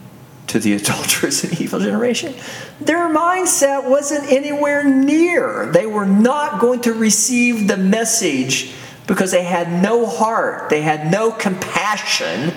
[0.47, 2.35] to the adulterous and evil generation,
[2.81, 5.67] their mindset wasn't anywhere near.
[5.67, 8.73] They were not going to receive the message
[9.07, 12.55] because they had no heart, they had no compassion,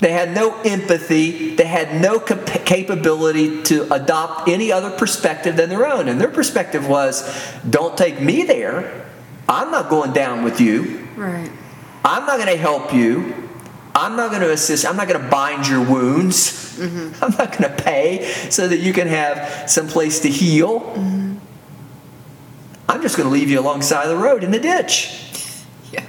[0.00, 5.68] they had no empathy, they had no cap- capability to adopt any other perspective than
[5.68, 6.08] their own.
[6.08, 7.22] And their perspective was
[7.68, 9.06] don't take me there.
[9.48, 11.06] I'm not going down with you.
[11.16, 11.50] Right.
[12.04, 13.34] I'm not going to help you.
[13.94, 14.86] I'm not going to assist.
[14.86, 16.80] I'm not going to bind your wounds.
[16.80, 20.94] I'm not going to pay so that you can have some place to heal.
[22.88, 25.16] I'm just going to leave you alongside the road in the ditch.
[25.92, 26.06] Yeah.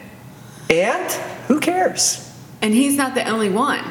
[0.69, 1.11] And
[1.47, 2.31] who cares?
[2.61, 3.83] And he's not the only one.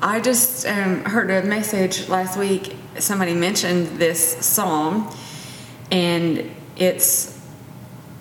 [0.00, 2.74] I just um, heard a message last week.
[2.98, 5.08] Somebody mentioned this psalm,
[5.92, 7.40] and it's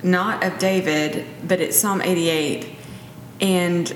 [0.03, 2.75] not of David, but it's Psalm 88.
[3.41, 3.93] And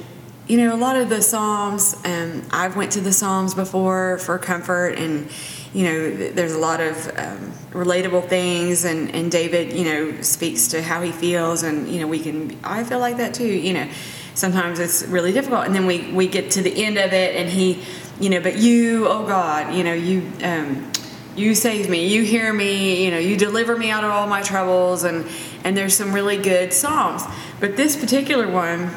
[0.48, 4.38] you know, a lot of the psalms, um, I've went to the psalms before for
[4.38, 5.28] comfort, and
[5.74, 10.68] you know, there's a lot of um, relatable things, and and David, you know, speaks
[10.70, 12.58] to how he feels, and you know, we can.
[12.64, 13.48] I feel like that too.
[13.48, 13.90] You know,
[14.36, 17.50] sometimes it's really difficult, and then we we get to the end of it, and
[17.50, 17.84] he,
[18.20, 20.32] you know, but you, oh God, you know, you.
[20.44, 20.92] Um,
[21.36, 24.42] you save me you hear me you know you deliver me out of all my
[24.42, 25.28] troubles and
[25.66, 27.24] and there's some really good psalms
[27.60, 28.90] but this particular one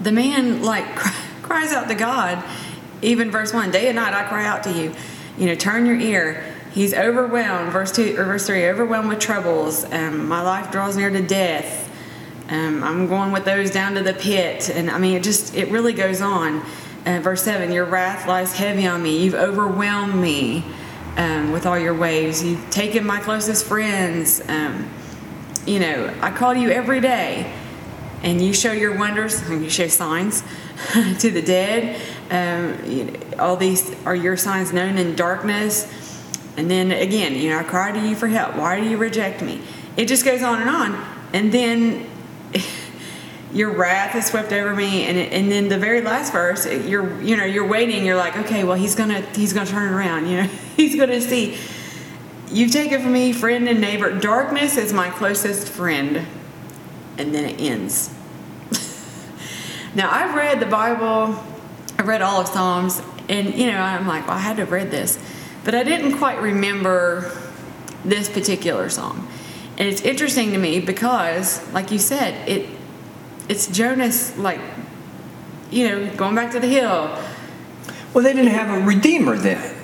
[0.00, 0.84] the man like
[1.42, 2.42] cries out to god
[3.02, 4.92] even verse 1 day and night i cry out to you.
[5.38, 6.44] You know turn your ear.
[6.72, 7.72] He's overwhelmed.
[7.72, 11.88] Verse 2 or verse 3 overwhelmed with troubles um, my life draws near to death.
[12.48, 14.70] Um, i'm going with those down to the pit.
[14.70, 16.62] And i mean it just it really goes on.
[17.06, 19.22] Uh, verse 7 your wrath lies heavy on me.
[19.22, 20.64] You've overwhelmed me
[21.16, 22.44] um, with all your waves.
[22.44, 24.42] You've taken my closest friends.
[24.48, 24.88] Um,
[25.66, 27.52] you know i call you every day
[28.22, 30.42] and you show your wonders and you show signs
[31.18, 32.00] to the dead.
[32.30, 35.96] Um, you know, all these are your signs known in darkness.
[36.56, 38.56] And then again you know i cry to you for help.
[38.56, 39.60] Why do you reject me?
[39.96, 41.06] It just goes on and on.
[41.32, 42.06] And then
[43.52, 45.04] your wrath has swept over me.
[45.04, 48.04] And, and then the very last verse you're you know you're waiting.
[48.04, 51.20] You're like okay well he's gonna he's gonna turn it around you know he's gonna
[51.20, 51.56] see.
[52.52, 54.18] You've taken from me friend and neighbor.
[54.18, 56.26] Darkness is my closest friend
[57.18, 58.10] and then it ends.
[59.94, 61.36] Now i've read the bible
[61.98, 64.72] i've read all of psalms and you know i'm like well i had to have
[64.72, 65.18] read this.
[65.64, 67.32] But i didn't quite remember
[68.04, 69.28] this particular psalm.
[69.78, 72.68] And it's interesting to me because like you said it
[73.50, 74.60] it's Jonah's, like,
[75.72, 77.18] you know, going back to the hill.
[78.14, 79.76] Well, they didn't have a redeemer then,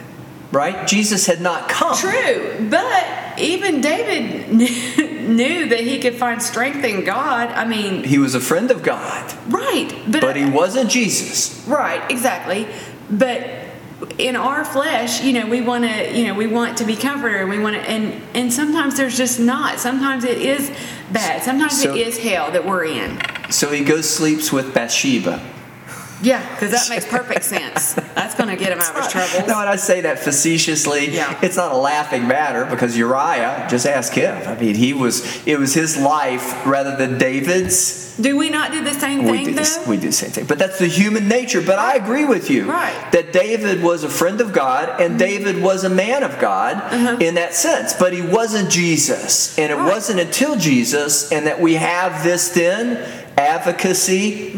[0.53, 0.87] right?
[0.87, 1.97] Jesus had not come.
[1.97, 4.49] True, but even David
[5.29, 7.49] knew that he could find strength in God.
[7.51, 11.65] I mean, He was a friend of God, right, but, but he wasn't Jesus.
[11.67, 12.67] right, exactly.
[13.11, 13.49] But
[14.19, 17.41] in our flesh, you know, we want to, you know, we want to be comforted,
[17.41, 19.79] and we want to, and and sometimes there's just not.
[19.79, 20.71] Sometimes it is
[21.13, 21.43] bad.
[21.43, 23.19] Sometimes So- it is hell that we're in.
[23.51, 25.41] So he goes sleeps with Bathsheba.
[26.23, 27.93] Yeah, because that makes perfect sense.
[27.93, 29.47] That's going to get him out of his troubles.
[29.47, 31.11] No, and I say that facetiously.
[31.11, 31.39] Yeah.
[31.43, 34.35] It's not a laughing matter because Uriah, just ask him.
[34.49, 38.07] I mean, he was, it was his life rather than David's.
[38.19, 39.85] Do we not do the same We thing do, though?
[39.87, 40.47] we do the same thing.
[40.47, 41.61] But that's the human nature.
[41.61, 42.65] But I agree with you.
[42.71, 43.13] Right.
[43.13, 47.35] That David was a friend of God and David was a man of God in
[47.35, 47.93] that sense.
[47.93, 49.59] But he wasn't Jesus.
[49.59, 49.85] And it Uh-huh.
[49.85, 49.93] Right.
[49.93, 52.97] wasn't until Jesus and that we have this then
[53.37, 54.53] advocacy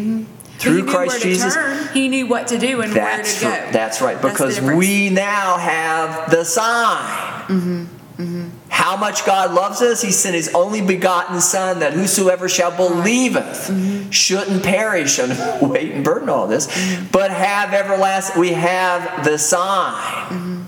[0.59, 1.55] through Christ Jesus.
[1.55, 1.89] turn.
[1.95, 3.73] He knew what to do and That's where to go.
[3.73, 4.79] that's right That's because difference.
[4.79, 7.43] we now have the sign.
[7.49, 7.83] Mm-hmm,
[8.23, 8.49] mm-hmm.
[8.69, 13.69] How much God loves us, He sent His only begotten Son, that whosoever shall believeth
[13.69, 14.11] mm-hmm.
[14.11, 15.33] shouldn't perish and
[15.71, 16.67] wait and burden all this,
[17.13, 18.41] but have everlasting.
[18.41, 20.67] We have the sign.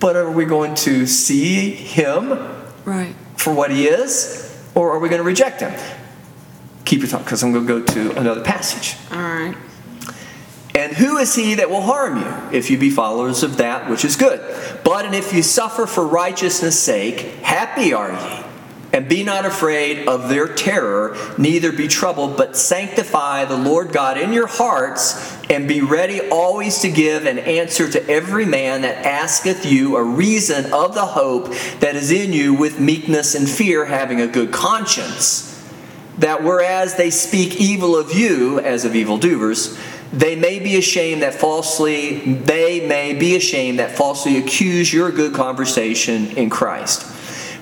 [0.00, 2.38] But are we going to see Him
[2.84, 3.14] Right.
[3.36, 5.72] for what He is, or are we going to reject Him?
[6.84, 8.96] Keep your thought, because I'm going to go to another passage.
[9.10, 9.56] All right.
[10.74, 14.04] And who is he that will harm you, if you be followers of that which
[14.04, 14.40] is good?
[14.82, 18.44] But and if you suffer for righteousness' sake, happy are ye.
[18.92, 24.18] And be not afraid of their terror, neither be troubled, but sanctify the Lord God
[24.18, 29.04] in your hearts, and be ready always to give an answer to every man that
[29.04, 33.84] asketh you a reason of the hope that is in you with meekness and fear,
[33.84, 35.53] having a good conscience
[36.18, 39.78] that whereas they speak evil of you as of evildoers,
[40.12, 45.34] they may be ashamed that falsely they may be ashamed that falsely accuse your good
[45.34, 47.14] conversation in Christ.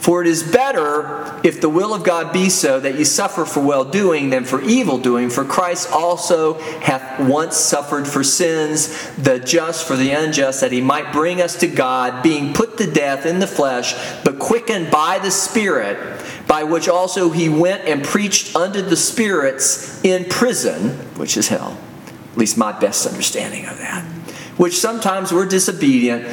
[0.03, 3.61] For it is better, if the will of God be so, that you suffer for
[3.61, 5.31] well doing than for evil doing.
[5.31, 10.81] For Christ also hath once suffered for sins, the just for the unjust, that he
[10.81, 13.95] might bring us to God, being put to death in the flesh,
[14.25, 20.03] but quickened by the Spirit, by which also he went and preached unto the spirits
[20.05, 21.79] in prison, which is hell.
[22.33, 24.05] At least my best understanding of that.
[24.57, 26.27] Which sometimes we're disobedient.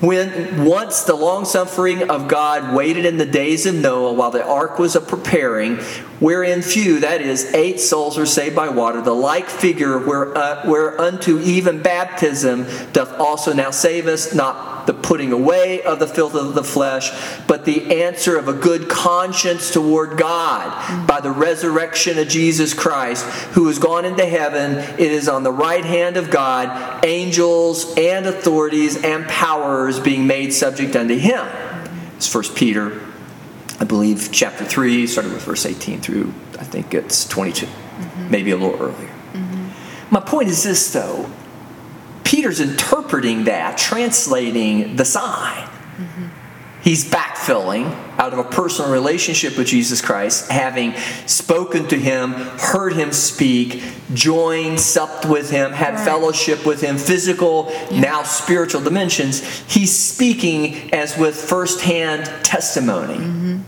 [0.00, 4.44] When once the long suffering of God waited in the days of Noah while the
[4.44, 5.76] ark was a preparing,
[6.18, 10.68] wherein few, that is, eight souls were saved by water, the like figure where, uh,
[10.68, 16.34] whereunto even baptism doth also now save us, not the putting away of the filth
[16.34, 17.10] of the flesh,
[17.46, 23.24] but the answer of a good conscience toward God by the resurrection of Jesus Christ,
[23.52, 24.78] who has gone into heaven.
[24.98, 30.52] It is on the right hand of God, angels and authorities and powers being made
[30.52, 31.46] subject unto him.
[32.16, 33.00] It's First Peter,
[33.80, 37.66] I believe, chapter 3, starting with verse 18 through, I think it's 22,
[38.30, 39.08] maybe a little earlier.
[39.32, 40.14] Mm-hmm.
[40.14, 41.28] My point is this, though.
[42.24, 45.68] Peter's interpreting that, translating the sign.
[46.82, 50.94] He's backfilling out of a personal relationship with Jesus Christ, having
[51.26, 53.80] spoken to him, heard him speak,
[54.14, 56.04] joined, supped with him, had Right.
[56.04, 59.42] fellowship with him, physical, now spiritual dimensions.
[59.68, 63.14] He's speaking as with firsthand testimony.
[63.14, 63.58] Mm-hmm.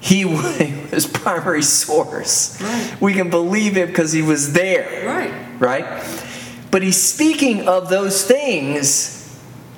[0.00, 2.60] He was his primary source.
[2.60, 2.96] Right.
[3.00, 5.32] We can believe him because he was there Right.
[5.60, 5.84] right?
[6.72, 9.18] But he's speaking of those things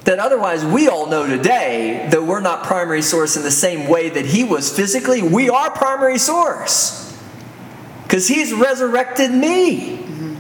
[0.05, 4.09] that otherwise we all know today, though we're not primary source in the same way
[4.11, 7.01] that he was physically, we are primary source.
[8.05, 9.97] Because he's resurrected me.
[9.97, 10.34] Mm-hmm.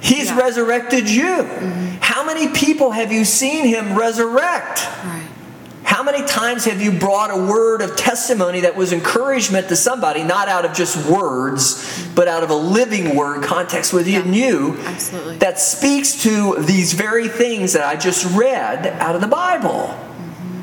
[0.00, 0.38] He's Yeah.
[0.38, 1.24] resurrected you.
[1.26, 1.96] Mm-hmm.
[2.00, 4.80] How many people have you seen him resurrect?
[5.04, 5.26] Right.
[5.82, 10.22] How many times have you brought a word of testimony that was encouragement to somebody,
[10.22, 15.38] not out of just words, but out of a living word context within you absolutely.
[15.38, 19.88] that speaks to these very things that I just read out of the Bible?
[19.88, 20.60] Mm-hmm.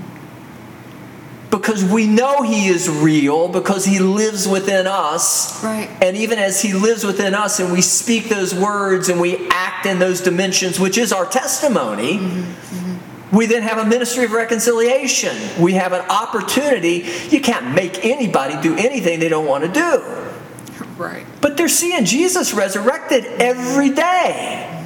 [1.49, 5.63] Because we know He is real, because He lives within us.
[5.63, 5.89] Right.
[6.01, 9.87] And even as He lives within us and we speak those words and we act
[9.87, 12.39] in those dimensions, which is our testimony, mm-hmm.
[12.39, 12.86] Mm-hmm.
[13.31, 15.35] We then have a ministry of reconciliation.
[15.61, 17.05] We have an opportunity.
[17.29, 20.83] You can't make anybody do anything they don't want to do.
[20.97, 21.25] Right.
[21.41, 24.76] But they're seeing Jesus resurrected every day.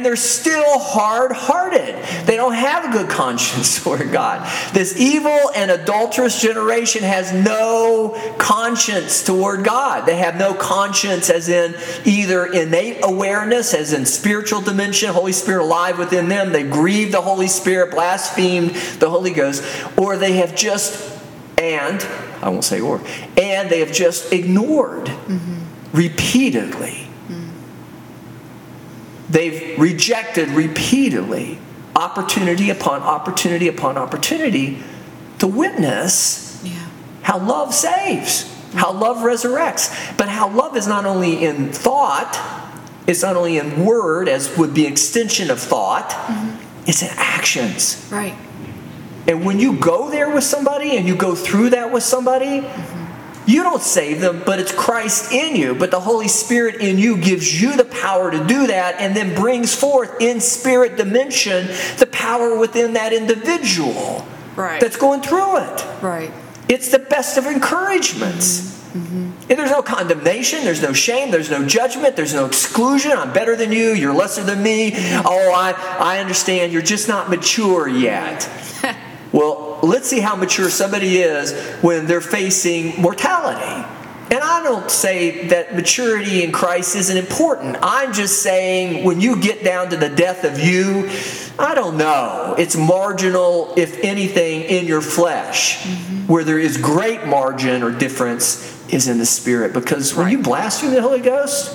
[0.00, 1.94] And they're still hard hearted.
[2.24, 4.50] They don't have a good conscience toward God.
[4.72, 10.06] This evil and adulterous generation has no conscience toward God.
[10.06, 11.74] They have no conscience, as in
[12.06, 16.50] either innate awareness, as in spiritual dimension, Holy Spirit alive within them.
[16.50, 18.70] They grieved the Holy Spirit, blasphemed
[19.00, 19.62] the Holy Ghost,
[19.98, 21.20] or they have just,
[21.58, 22.00] and,
[22.40, 23.02] I won't say or,
[23.36, 25.58] and they have just ignored mm-hmm.
[25.92, 27.09] repeatedly.
[29.30, 31.58] They've rejected repeatedly
[31.94, 34.82] opportunity upon opportunity upon opportunity
[35.38, 36.72] to witness Yeah.
[37.22, 42.38] how love saves, how love resurrects, but how love is not only in thought,
[43.06, 46.56] it's not only in word, as would be extension of thought, mm-hmm.
[46.86, 48.06] it's in actions.
[48.10, 48.34] Right.
[49.26, 52.99] And when you go there with somebody and you go through that with somebody, mm-hmm.
[53.46, 55.74] You don't save them, but it's Christ in you.
[55.74, 59.34] But the Holy Spirit in you gives you the power to do that and then
[59.34, 61.66] brings forth in spirit dimension
[61.98, 64.26] the power within that individual
[64.56, 64.80] Right.
[64.80, 65.86] that's going through it.
[66.02, 66.32] Right.
[66.68, 68.60] It's the best of encouragements.
[68.60, 68.76] Mm-hmm.
[68.90, 69.50] Mm-hmm.
[69.50, 73.12] And there's no condemnation, there's no shame, there's no judgment, there's no exclusion.
[73.12, 74.92] I'm better than you, you're lesser than me.
[75.24, 78.48] Oh, I, I understand, you're just not mature yet.
[79.32, 81.52] well, let's see how mature somebody is
[81.82, 83.86] when they're facing mortality.
[84.32, 87.76] And I don't say that maturity in Christ isn't important.
[87.82, 91.10] I'm just saying when you get down to the death of you,
[91.58, 92.54] I don't know.
[92.56, 95.78] It's marginal, if anything, in your flesh.
[95.78, 96.26] Mm-hmm.
[96.28, 99.72] Where there is great margin or difference is in the spirit.
[99.72, 100.32] Because when Right.
[100.32, 101.74] you blaspheme the Holy Ghost.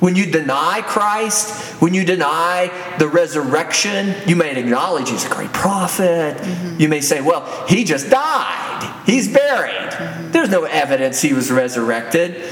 [0.00, 5.52] When you deny Christ, when you deny the resurrection, you may acknowledge he's a great
[5.52, 6.36] prophet.
[6.38, 6.80] Mm-hmm.
[6.80, 9.72] You may say, well, he just died, he's buried.
[9.92, 10.30] Mm-hmm.
[10.32, 12.42] There's no evidence he was resurrected.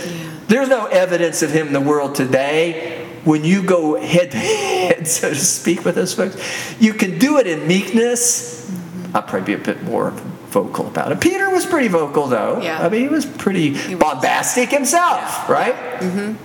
[0.47, 3.07] There's no evidence of him in the world today.
[3.25, 6.37] When you go head to head, so to speak, with those folks,
[6.81, 8.71] you can do it in meekness.
[8.71, 9.17] Mm-hmm.
[9.17, 10.13] I'll probably be a bit more
[10.49, 11.21] vocal about it.
[11.21, 12.61] Peter was pretty vocal, though.
[12.63, 12.83] Yeah.
[12.83, 13.95] I mean, he was pretty was.
[13.97, 15.53] bombastic himself, Yeah.
[15.53, 16.39] right?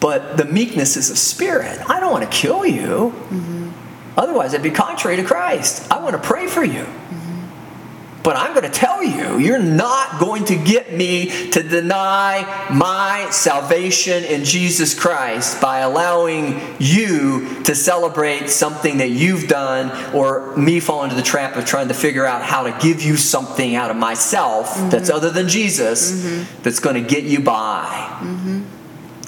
[0.00, 1.78] But the meekness is of spirit.
[1.88, 3.12] I don't want to kill you.
[3.12, 3.70] Mm-hmm.
[4.16, 5.90] Otherwise, it'd be contrary to Christ.
[5.90, 6.82] I want to pray for you.
[6.82, 8.22] Mm-hmm.
[8.22, 13.28] But I'm going to tell you, you're not going to get me to deny my
[13.30, 20.80] salvation in Jesus Christ by allowing you to celebrate something that you've done or me
[20.80, 23.90] fall into the trap of trying to figure out how to give you something out
[23.90, 25.16] of myself that's mm-hmm.
[25.16, 28.66] other than Jesus that's going to get you by.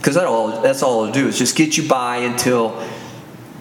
[0.01, 2.83] Because that all, that's all it'll do is just get you by until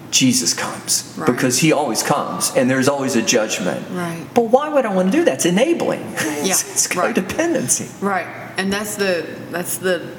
[0.10, 1.14] Jesus comes.
[1.18, 1.28] Right.
[1.28, 3.86] Because he always comes and there's always a judgment.
[3.92, 4.26] Right.
[4.34, 5.36] But why would I want to do that?
[5.36, 6.02] It's enabling.
[6.02, 6.14] Yeah,
[6.46, 7.14] it's, it's right.
[7.16, 8.02] codependency.
[8.02, 8.28] Right,
[8.58, 10.16] and that's the that's the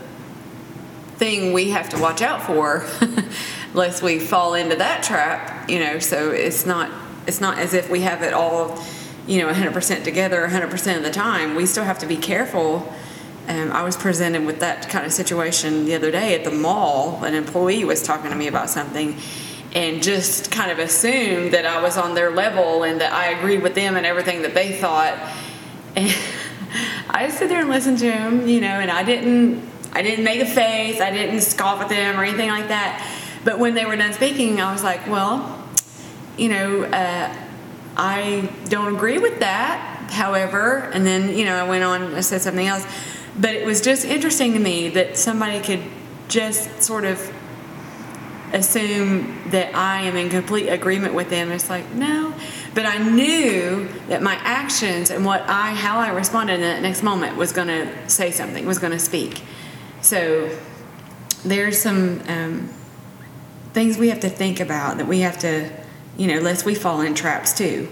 [1.16, 2.87] thing we have to watch out for,
[3.75, 5.68] lest we fall into that trap.
[5.68, 6.91] You know, so it's not
[7.27, 8.83] it's not as if we have it all,
[9.27, 11.55] you know, 100% together 100% of the time.
[11.55, 12.93] We still have to be careful.
[13.51, 17.24] Um, I was presented with that kind of situation the other day at the mall.
[17.24, 19.16] An employee was talking to me about something.
[19.74, 23.64] And just kind of assumed that I was on their level and that I agreed
[23.64, 25.18] with them and everything that they thought.
[25.96, 26.14] And
[27.11, 30.24] I just sit there and listen to him, you know, and I didn't, I didn't
[30.24, 33.05] make a face, I didn't scoff at them or anything like that.
[33.42, 35.68] But when they were done speaking, I was like, well,
[36.36, 37.36] you know, uh,
[37.96, 39.88] I don't agree with that.
[40.12, 42.84] However, and then you know, I went on, and said something else,
[43.39, 45.83] but it was just interesting to me that somebody could
[46.28, 47.33] just sort of
[48.53, 51.53] assume that I am in complete agreement with them.
[51.53, 52.35] It's like, no.
[52.74, 57.03] But I knew that my actions and what I how I responded in that next
[57.03, 59.43] moment was gonna say something, was gonna speak.
[60.03, 60.57] So
[61.45, 62.68] there's some um,
[63.72, 65.70] things we have to think about that we have to,
[66.16, 67.89] you know, lest we fall in traps too.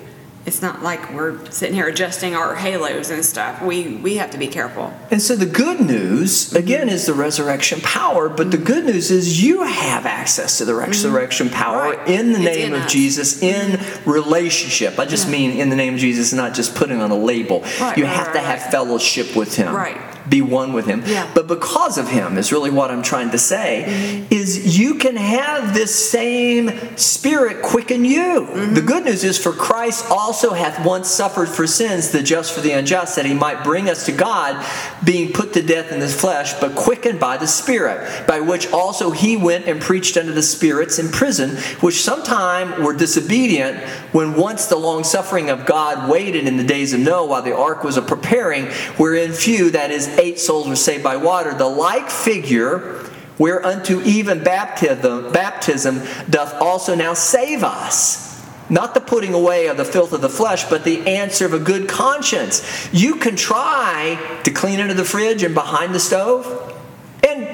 [0.49, 3.61] It's not like we're sitting here adjusting our halos and stuff.
[3.61, 4.95] We we have to be careful.
[5.11, 9.43] And so the good news, again, is the resurrection power, but the good news is
[9.45, 10.91] you have access to the mm-hmm.
[10.91, 12.09] resurrection power Right.
[12.09, 12.93] in the It's name in of us.
[12.93, 14.99] Jesus, in relationship.
[14.99, 15.33] I just Yeah.
[15.33, 17.63] mean in the name of Jesus, not just putting on a label.
[17.79, 19.75] Right, you right, have to have fellowship with Him.
[19.75, 20.01] Right.
[20.29, 21.03] Be one with Him.
[21.07, 21.31] Yeah.
[21.35, 24.33] But because of Him, is really what I'm trying to say, Mm-hmm.
[24.33, 28.47] is you can have this same Spirit quicken you.
[28.49, 28.75] Mm-hmm.
[28.75, 32.61] The good news is, for Christ also hath once suffered for sins, the just for
[32.61, 34.65] the unjust, that He might bring us to God,
[35.05, 39.11] being put to death in the flesh, but quickened by the Spirit, by which also
[39.11, 43.79] He went and preached unto the spirits in prison, which sometime were disobedient,
[44.13, 47.57] when once the long suffering of God waited in the days of Noah while the
[47.57, 48.67] ark was a preparing,
[48.97, 51.55] wherein few, that is, eight souls were saved by water.
[51.55, 53.05] The like figure,
[53.39, 58.29] whereunto even baptism, baptism doth also now save us.
[58.71, 61.59] Not the putting away of the filth of the flesh, but the answer of a
[61.59, 62.89] good conscience.
[62.93, 66.68] You can try to clean under the fridge and behind the stove,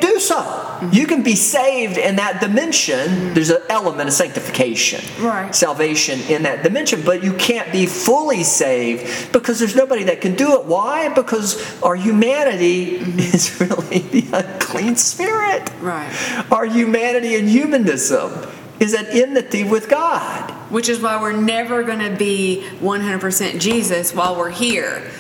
[0.01, 0.37] do so.
[0.37, 0.91] Mm-hmm.
[0.93, 3.09] You can be saved in that dimension.
[3.09, 3.35] Mm-hmm.
[3.35, 5.55] There's an element of sanctification, Right.
[5.55, 10.35] salvation in that dimension, but you can't be fully saved because there's nobody that can
[10.35, 10.65] do it.
[10.67, 11.09] Why?
[11.09, 13.19] Because our humanity mm-hmm.
[13.19, 15.71] is really the unclean spirit.
[15.81, 16.13] Right.
[16.51, 18.33] Our humanity and humanism
[18.81, 20.51] is at enmity with God.
[20.71, 25.11] Which is why we're never going to be 100% Jesus while we're here.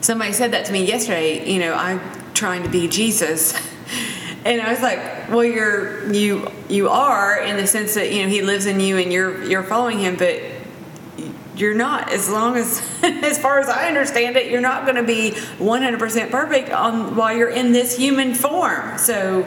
[0.00, 1.50] Somebody said that to me yesterday.
[1.50, 2.00] You know, I'm
[2.34, 3.54] trying to be Jesus,
[4.44, 8.28] and I was like, "Well, you're you you are in the sense that you know
[8.28, 10.40] He lives in you and you're you're following Him, but."
[11.56, 15.04] You're not, as long as, as far as I understand it, you're not going to
[15.04, 15.30] be
[15.60, 18.98] 100% perfect on while you're in this human form.
[18.98, 19.46] So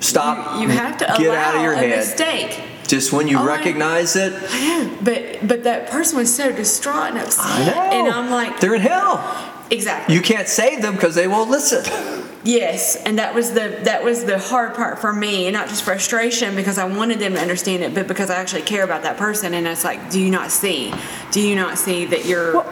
[0.00, 0.54] Stop.
[0.56, 1.98] you, you have to Get out of your head.
[1.98, 2.58] mistake.
[2.86, 6.50] Just when you Oh, I- recognize it, I know, but but that person was so
[6.50, 8.06] distraught and upset, I know.
[8.06, 9.22] and I'm like, they're in hell.
[9.70, 10.14] exactly.
[10.14, 11.84] You can't save them because they won't listen.
[12.44, 15.82] Yes, and that was the that was the hard part for me, and not just
[15.82, 19.16] frustration because I wanted them to understand it, but because I actually care about that
[19.16, 19.54] person.
[19.54, 20.92] And it's like, do you not see?
[21.32, 22.64] Do you not see that you're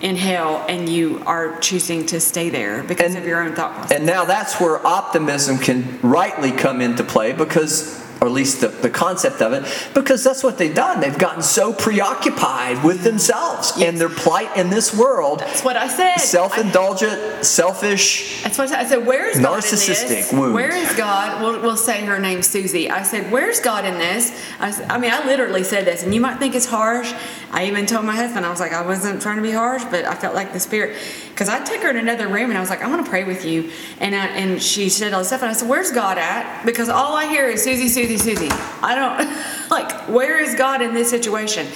[0.00, 3.74] in hell and you are choosing to stay there because And- of your own thought
[3.74, 3.96] process?
[3.96, 8.68] And now that's where optimism can rightly come into play because, or at least the,
[8.68, 11.00] the concept of it, because that's what they've done.
[11.00, 15.88] They've gotten so preoccupied with themselves and their plight in this world, That's what I
[15.88, 16.16] said.
[16.18, 18.42] self indulgent, selfish.
[18.42, 18.78] That's what I said.
[18.80, 20.54] I said, where is God in Narcissistic wound.
[20.54, 21.42] Where is God?
[21.42, 22.90] We'll, we'll say her name's Susie.
[22.90, 24.32] I said, where's God in this?
[24.60, 27.12] I mean, I literally said this, and you might think it's harsh.
[27.50, 30.04] I even told my husband, I was like, I wasn't trying to be harsh, but
[30.04, 30.96] I felt like the Spirit,
[31.30, 33.24] because I took her in another room, and I was like, I'm going to pray
[33.24, 33.70] with you.
[34.00, 36.64] And I, and she said all this stuff, and I said, where's God at?
[36.64, 38.48] Because all I hear is Susie, Susie, Susie.
[38.82, 41.66] I don't, like, where is God in this situation?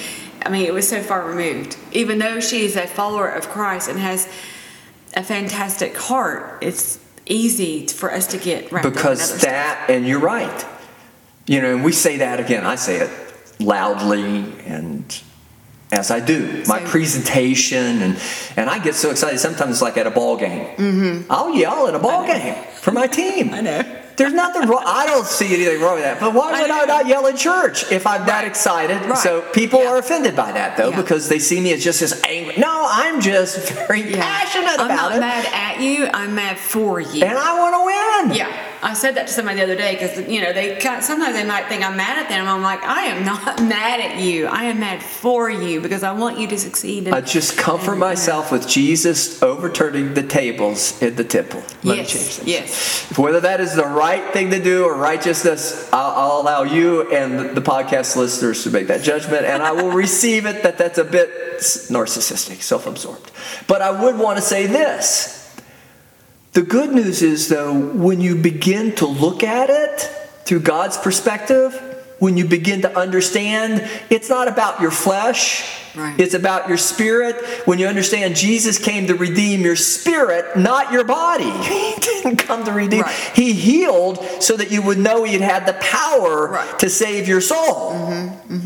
[0.45, 1.77] I mean, it was so far removed.
[1.91, 4.27] Even though she is a follower of Christ and has
[5.15, 6.59] a fantastic heart.
[6.61, 10.65] It's easy for us to get wrapped because that and you're right
[11.45, 13.09] you know and we say that again i say it
[13.59, 15.21] loudly and
[15.91, 18.19] as i do my So- presentation and
[18.57, 21.31] and i get so excited sometimes it's like at a ball game mm-hmm.
[21.31, 23.95] i'll yell at a ball game for my team I know.
[24.19, 26.85] There's nothing wrong i don't see anything wrong with that but why would i, know.
[26.85, 29.17] not yell in church if i'm that excited Right.
[29.17, 29.89] so people Yeah.
[29.91, 31.01] are offended by that though Yeah.
[31.01, 34.21] because they see me as just as angry no i'm just very Yeah.
[34.21, 36.07] passionate I'm about not mad at you.
[36.13, 37.23] I'm mad for you.
[37.25, 37.83] and i want to
[38.29, 38.51] win yeah,
[38.81, 41.67] I said that to somebody the other day because you know they sometimes they might
[41.67, 42.47] think I'm mad at them.
[42.47, 44.47] I'm like, I am not mad at you.
[44.47, 47.07] I am mad for you because I want you to succeed.
[47.07, 51.61] And, I just comfort and, myself with Jesus overturning the tables in the temple.
[51.83, 53.17] Let Yes, change yes.
[53.17, 57.55] Whether that is the right thing to do or righteousness, I'll, I'll allow you and
[57.55, 61.03] the podcast listeners to make that judgment, and I will receive it that that's a
[61.03, 63.31] bit narcissistic, self absorbed.
[63.67, 65.38] But I would want to say this.
[66.53, 69.99] The good news is, though, when you begin to look at it
[70.45, 71.73] through God's perspective,
[72.17, 76.19] when you begin to understand it's not about your flesh, Right.
[76.19, 77.35] it's about your spirit.
[77.65, 81.49] When you understand Jesus came to redeem your spirit, not your body.
[81.49, 83.01] He didn't come to redeem.
[83.01, 83.15] Right.
[83.35, 86.67] He healed so that you would know He had the power Right.
[86.67, 87.93] Mm-hmm, to save your soul.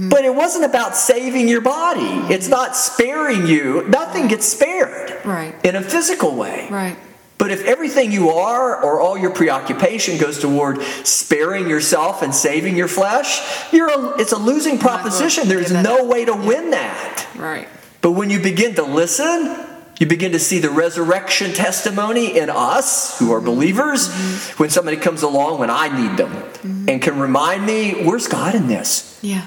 [0.09, 2.34] But it wasn't about saving your body.
[2.34, 3.88] It's not sparing you.
[3.88, 5.11] Nothing gets spared
[5.63, 6.67] in a physical way.
[6.69, 6.97] Right.
[7.38, 12.77] But if everything you are or all your preoccupation goes toward sparing yourself and saving
[12.77, 13.41] your flesh,
[13.73, 15.47] you're a, it's a losing proposition.
[15.47, 17.27] There's no way to win that.
[17.36, 17.67] Right.
[18.01, 19.65] But when you begin to listen,
[19.99, 24.11] you begin to see the resurrection testimony in us who are believers
[24.57, 28.67] when somebody comes along when I need them and can remind me, where's God in
[28.67, 29.19] this?
[29.21, 29.45] Yeah.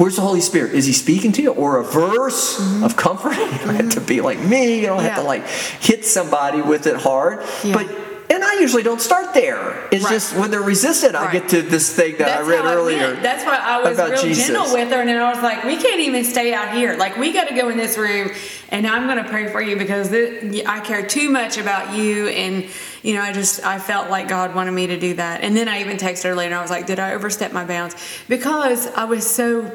[0.00, 0.72] Where's the Holy Spirit?
[0.72, 1.52] Is He speaking to you?
[1.52, 2.84] Or a verse mm-hmm.
[2.84, 3.36] of comfort?
[3.50, 4.80] You don't have to be like me.
[4.80, 7.44] You don't have to like hit somebody with it hard.
[7.62, 7.74] Yeah.
[7.74, 9.74] But and I usually don't start there.
[9.90, 10.12] It's Right.
[10.12, 13.08] just when they're resistant, I get to this thing that That's I read earlier.
[13.10, 13.22] went.
[13.22, 14.46] That's why I was real Jesus.
[14.46, 16.94] gentle with her, and then I was like, "We can't even stay out here.
[16.96, 18.30] Like, we got to go in this room,
[18.70, 22.28] and I'm going to pray for you because thi- I care too much about you."
[22.28, 22.64] And
[23.02, 25.40] you know, I just I felt like God wanted me to do that.
[25.42, 26.54] And then I even texted her later.
[26.54, 27.96] I was like, "Did I overstep my bounds?"
[28.28, 29.70] Because I was so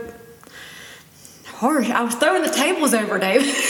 [1.56, 1.90] harsh.
[1.90, 3.54] I was throwing the tables over, David.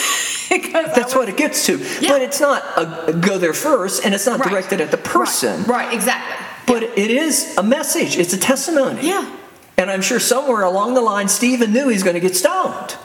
[0.71, 1.77] That's what it gets to.
[2.01, 2.09] Yeah.
[2.09, 4.49] But it's not a, go there first, and it's not Right.
[4.49, 5.61] directed at the person.
[5.63, 6.45] Right, right exactly.
[6.67, 8.17] But it is a message.
[8.17, 9.07] It's a testimony.
[9.07, 9.29] Yeah.
[9.77, 12.95] And I'm sure somewhere along the line, Stephen knew he's going to get stoned.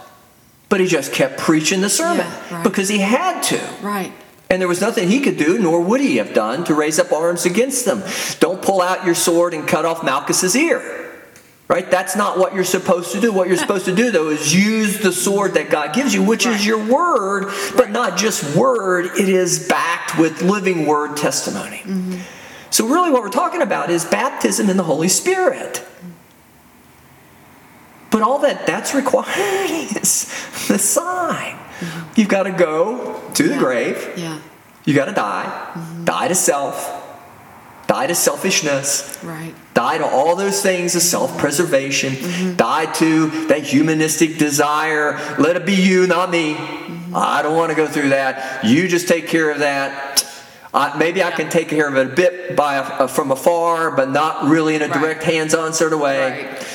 [0.68, 2.64] But he just kept preaching the sermon Yeah, right.
[2.64, 3.60] because he had to.
[3.82, 4.12] Right.
[4.48, 7.12] And there was nothing he could do, nor would he have done, to raise up
[7.12, 8.02] arms against them.
[8.40, 10.80] Don't pull out your sword and cut off Malchus's ear.
[11.70, 11.88] Right?
[11.88, 13.32] That's not what you're supposed to do.
[13.32, 16.44] What you're supposed to do, though, is use the sword that God gives you, which
[16.44, 16.56] Right.
[16.56, 21.76] is your word, but not just word, it is backed with living word testimony.
[21.84, 22.18] Mm-hmm.
[22.70, 25.86] So, really, what we're talking about is baptism in the Holy Spirit.
[28.10, 30.24] But all that that's required is
[30.66, 31.56] the sign.
[32.16, 33.52] You've got to go to the Mm-hmm.
[33.52, 33.58] Yeah.
[33.60, 34.12] grave.
[34.16, 34.40] Yeah.
[34.84, 36.02] You got to die.
[36.04, 36.99] Die to self.
[37.90, 39.18] Die to selfishness.
[39.24, 39.52] Right.
[39.74, 42.12] Die to all those things of self preservation.
[42.12, 42.54] Mm-hmm.
[42.54, 45.18] Die to that humanistic desire.
[45.40, 46.54] Let it be you, not me.
[46.54, 47.16] Mm-hmm.
[47.16, 48.64] I don't want to go through that.
[48.64, 50.24] You just take care of that.
[50.72, 54.08] I, maybe I can take care of it a bit by uh, from afar, but
[54.10, 55.00] not really in a Right.
[55.00, 56.46] direct, hands-on sort of way.
[56.46, 56.66] Right.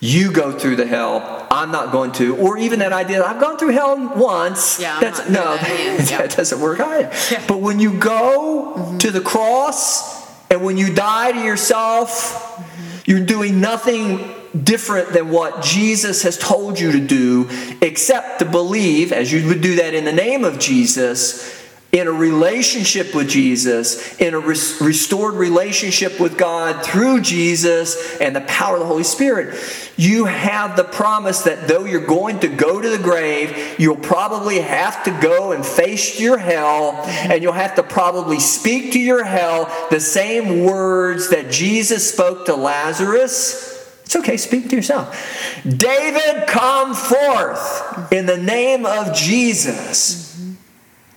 [0.00, 1.46] You go through the hell.
[1.50, 2.36] I'm not going to.
[2.36, 3.24] Or even that idea.
[3.24, 4.78] I've gone through hell once.
[4.78, 5.56] Yeah, That's no.
[5.56, 6.10] that.
[6.10, 6.18] Yeah.
[6.18, 7.10] that doesn't work either.
[7.30, 7.42] Yeah.
[7.48, 10.20] But when you go to the cross
[10.52, 12.62] and when you die to yourself,
[13.06, 17.48] you're doing nothing different than what Jesus has told you to do,
[17.80, 21.61] except to believe, as you would do that in the name of Jesus,
[21.92, 28.34] in a relationship with Jesus, in a res- restored relationship with God through Jesus and
[28.34, 29.54] the power of the Holy Spirit,
[29.98, 34.60] you have the promise that though you're going to go to the grave, you'll probably
[34.60, 39.22] have to go and face your hell, and you'll have to probably speak to your
[39.22, 43.68] hell the same words that Jesus spoke to Lazarus.
[44.06, 45.62] It's okay, speak to yourself.
[45.64, 50.31] David, come forth in the name of Jesus.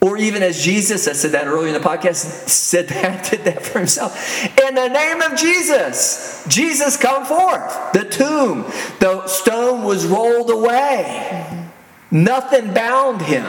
[0.05, 3.65] Or even as Jesus, I said that earlier in the podcast, said that, did that
[3.65, 4.45] for himself.
[4.59, 7.91] In the name of Jesus, Jesus come forth.
[7.93, 11.71] The tomb, the stone was rolled away.
[12.11, 13.47] Nothing bound him.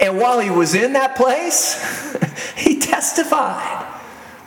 [0.00, 2.16] And while he was in that place,
[2.56, 3.91] he testified.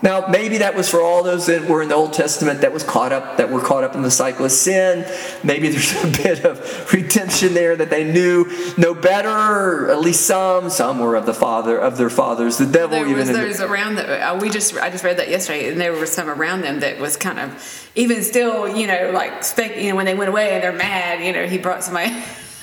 [0.05, 2.83] Now, maybe that was for all those that were in the Old Testament that was
[2.83, 5.03] caught up, that were caught up in the cycle of sin.
[5.43, 8.45] Maybe there's a bit of redemption there that they knew
[8.77, 9.89] no better.
[9.89, 12.59] At least some, some were of the father of their fathers.
[12.59, 13.17] The devil There even.
[13.17, 15.91] was in the- around that uh, we just I just read that yesterday, and there
[15.91, 19.89] were some around them that was kind of even still, you know, like spec, you
[19.89, 22.13] know, when they went away and they're mad, you know, he brought somebody.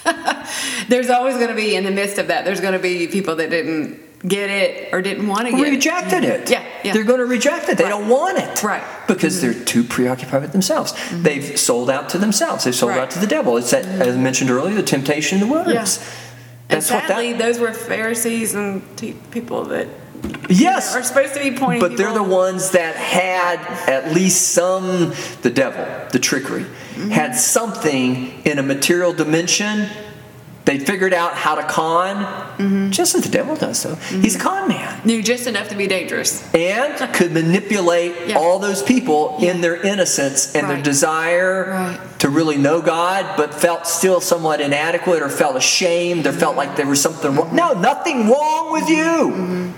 [0.89, 2.45] there's always going to be in the midst of that.
[2.45, 5.71] There's going to be people that didn't get it or didn't want to get it.
[5.71, 6.49] rejected it.
[6.51, 6.93] Yeah, yeah.
[6.93, 7.77] They're going to reject it.
[7.79, 7.91] They Right.
[7.91, 8.63] don't want it.
[8.63, 8.81] Right.
[8.83, 9.13] Mm-hmm.
[9.13, 10.95] Because they're too preoccupied with themselves.
[11.13, 12.65] They've sold out to themselves.
[12.65, 12.97] They've sold Right.
[12.99, 13.05] Mm-hmm.
[13.05, 13.57] out to the devil.
[13.57, 15.99] It's that, as mentioned earlier, the temptation in the wilderness.
[16.69, 17.39] And That's what sadly, that.
[17.39, 19.89] those were Pharisees and te- people that
[20.49, 20.95] Yes.
[20.95, 21.81] are supposed to be pointing.
[21.81, 23.59] But they're the ones that had
[23.89, 25.13] at least some,
[25.43, 26.65] the devil, the trickery,
[26.95, 27.11] Mm-hmm.
[27.11, 29.89] had something in a material dimension.
[30.65, 32.91] They figured out how to con, Mm-hmm.
[32.91, 33.97] just as the devil does, though.
[33.97, 34.21] Mm-hmm.
[34.21, 35.01] He's a con man.
[35.05, 36.43] knew just enough to be dangerous.
[36.55, 38.39] and could manipulate Yeah.
[38.39, 42.19] all those people in their innocence and their desire Right.
[42.21, 46.69] to really know God, but felt still somewhat inadequate or felt ashamed or felt mm-hmm.
[46.69, 47.49] like there was something wrong.
[47.49, 47.57] Mm-hmm.
[47.57, 49.73] No, nothing wrong with you.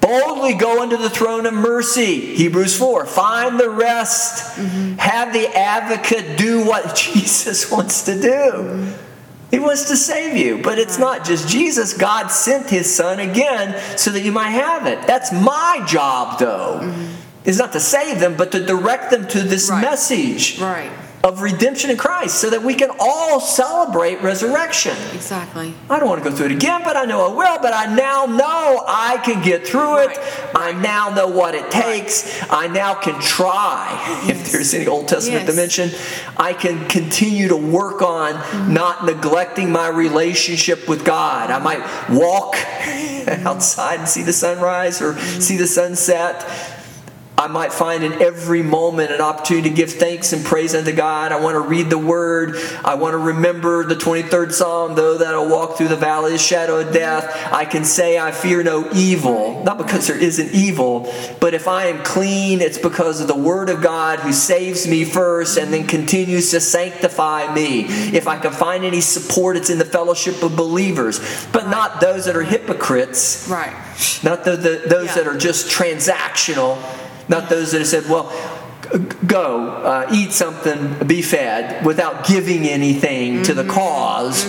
[0.00, 2.34] Boldly go unto the throne of mercy.
[2.34, 3.06] Hebrews 4.
[3.06, 4.56] Find the rest.
[4.98, 8.92] Have the advocate do what Jesus wants to do.
[9.50, 11.92] He wants to save you, but it's not just Jesus.
[11.96, 15.06] God sent his son again so that you might have it.
[15.06, 16.80] That's my job, though.
[16.82, 17.12] Mm-hmm.
[17.44, 19.80] Is not to save them, but to direct them to this Right.
[19.80, 20.90] message Right.
[21.26, 24.96] Of redemption in Christ so that we can all celebrate resurrection.
[25.12, 25.74] Exactly.
[25.90, 27.58] I don't want to go through it again, but I know I will.
[27.60, 30.08] But I now know I can get through it.
[30.16, 30.50] Right.
[30.54, 32.40] I now know what it takes.
[32.48, 35.50] I now can try, if there's any Old Testament Yes.
[35.54, 35.90] dimension.
[36.36, 38.74] I can continue to work on Mm-hmm.
[38.74, 41.50] not neglecting my relationship with God.
[41.50, 43.46] I might walk Mm-hmm.
[43.48, 46.44] outside and see the sunrise or see the sunset.
[47.38, 51.32] I might find in every moment an opportunity to give thanks and praise unto God.
[51.32, 52.56] I want to read the Word.
[52.82, 56.38] I want to remember the 23rd Psalm, though that I'll walk through the valley of
[56.38, 57.52] the shadow of death.
[57.52, 61.86] I can say I fear no evil, not because there isn't evil, but if I
[61.86, 65.86] am clean, it's because of the Word of God who saves me first and then
[65.86, 67.84] continues to sanctify me.
[68.16, 71.20] If I can find any support, it's in the fellowship of believers,
[71.52, 73.46] but not those that are hypocrites.
[73.46, 73.74] Right.
[74.22, 75.14] Not the, the, those Yeah.
[75.16, 76.78] that are just transactional,
[77.28, 78.30] not those that have said, well,
[79.26, 83.70] go, uh, eat something, be fed, without giving anything to the Mm-hmm.
[83.70, 84.46] cause,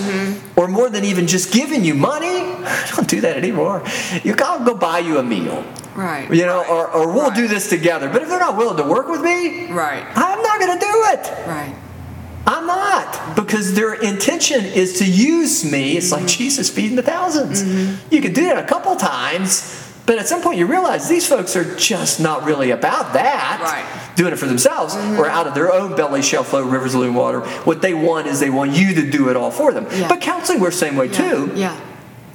[0.56, 2.38] or more than even just giving you money.
[2.96, 3.84] Don't do that anymore.
[4.24, 5.64] You gotta go buy you a meal.
[5.96, 6.32] Right.
[6.32, 8.08] You know, right, or, or we'll right, do this together.
[8.10, 10.06] But if they're not willing to work with me, Right.
[10.16, 11.48] I'm not gonna do it.
[11.48, 11.76] Right.
[12.68, 15.98] Not because their intention is to use me.
[15.98, 18.14] It's like Jesus feeding the 1000s mm-hmm.
[18.14, 21.56] You can do that a couple times, but at some point you realize these folks
[21.56, 23.60] are just not really about that.
[23.62, 24.16] Right.
[24.16, 25.20] Doing it for themselves mm-hmm.
[25.20, 27.42] or out of their own belly shall flow rivers of living water.
[27.66, 29.88] What they want is they want you to do it all for them.
[29.92, 30.08] Yeah.
[30.08, 31.18] But counseling works the same way Yeah.
[31.18, 31.52] too.
[31.56, 31.80] Yeah.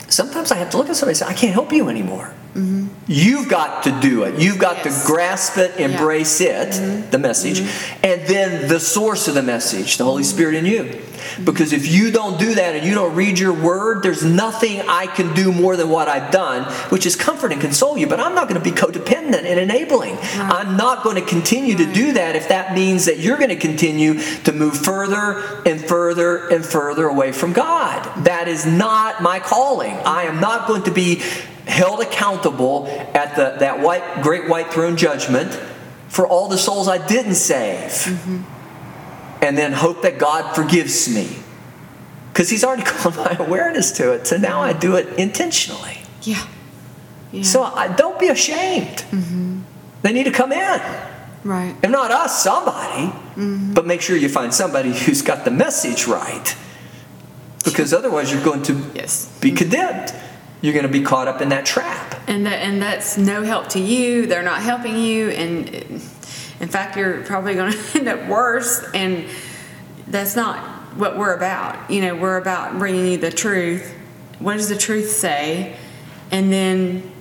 [0.08, 2.34] Sometimes I have to look at somebody and say, I can't help you anymore.
[2.54, 2.88] Mm-hmm.
[3.06, 4.38] You've got to do it.
[4.38, 5.00] You've got Yes.
[5.00, 7.10] to grasp it, embrace it, mm-hmm.
[7.10, 8.06] the message, mm-hmm.
[8.06, 11.00] and then the source of the message, the Holy Spirit in you.
[11.44, 15.06] Because if you don't do that and you don't read your word, there's nothing I
[15.06, 18.06] can do more than what I've done, which is comfort and console you.
[18.06, 20.18] But I'm not going to be codependent and enabling.
[20.34, 23.56] I'm not going to continue to do that if that means that you're going to
[23.56, 28.24] continue to move further and further and further away from God.
[28.24, 29.94] That is not my calling.
[30.04, 31.22] I am not going to be
[31.66, 35.52] held accountable at the, that white, great white throne judgment
[36.08, 37.90] for all the souls I didn't save.
[37.90, 38.42] Mm-hmm.
[39.44, 41.36] And then hope that God forgives me.
[42.32, 44.26] Because He's already called my awareness to it.
[44.26, 45.98] So now I do it intentionally.
[46.22, 46.46] Yeah.
[47.32, 47.42] Yeah.
[47.42, 48.98] So I, don't be ashamed.
[49.10, 49.60] Mm-hmm.
[50.02, 50.80] They need to come in.
[51.44, 51.74] right.
[51.82, 53.06] If not us, somebody.
[53.06, 53.72] Mm-hmm.
[53.74, 56.56] But make sure you find somebody who's got the message right.
[57.64, 59.26] Because otherwise you're going to Yes.
[59.40, 60.12] be condemned.
[60.62, 62.22] You're going to be caught up in that trap.
[62.28, 64.26] and that and that's no help to you.
[64.26, 68.82] They're not helping you, and in fact, you're probably going to end up worse.
[68.94, 69.26] And
[70.06, 70.58] that's not
[70.96, 71.90] what we're about.
[71.90, 73.92] You know, we're about bringing you the truth.
[74.38, 75.76] What does the truth say?
[76.30, 77.12] And then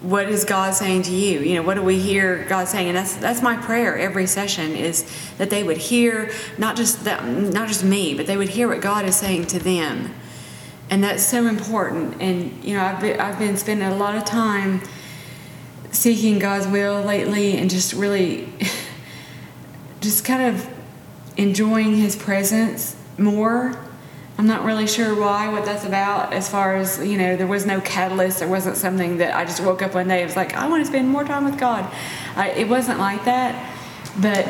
[0.00, 1.40] what is God saying to you?
[1.40, 2.88] You know, what do we hear God saying?
[2.88, 5.04] And that's that's my prayer every session is
[5.38, 8.80] that they would hear not just that, not just me, but they would hear what
[8.80, 10.14] God is saying to them,
[10.94, 12.22] and that's so important.
[12.22, 14.80] And you know, I've been, I've been spending a lot of time
[15.90, 18.48] seeking God's will lately, and just really,
[20.00, 20.68] just kind of
[21.36, 23.76] enjoying His presence more.
[24.38, 27.66] I'm not really sure why, what that's about, as far as, you know, there was
[27.66, 28.38] no catalyst.
[28.38, 30.82] There wasn't something that I just woke up one day and was like, I want
[30.82, 31.92] to spend more time with God.
[32.36, 33.76] I, it wasn't like that.
[34.20, 34.46] But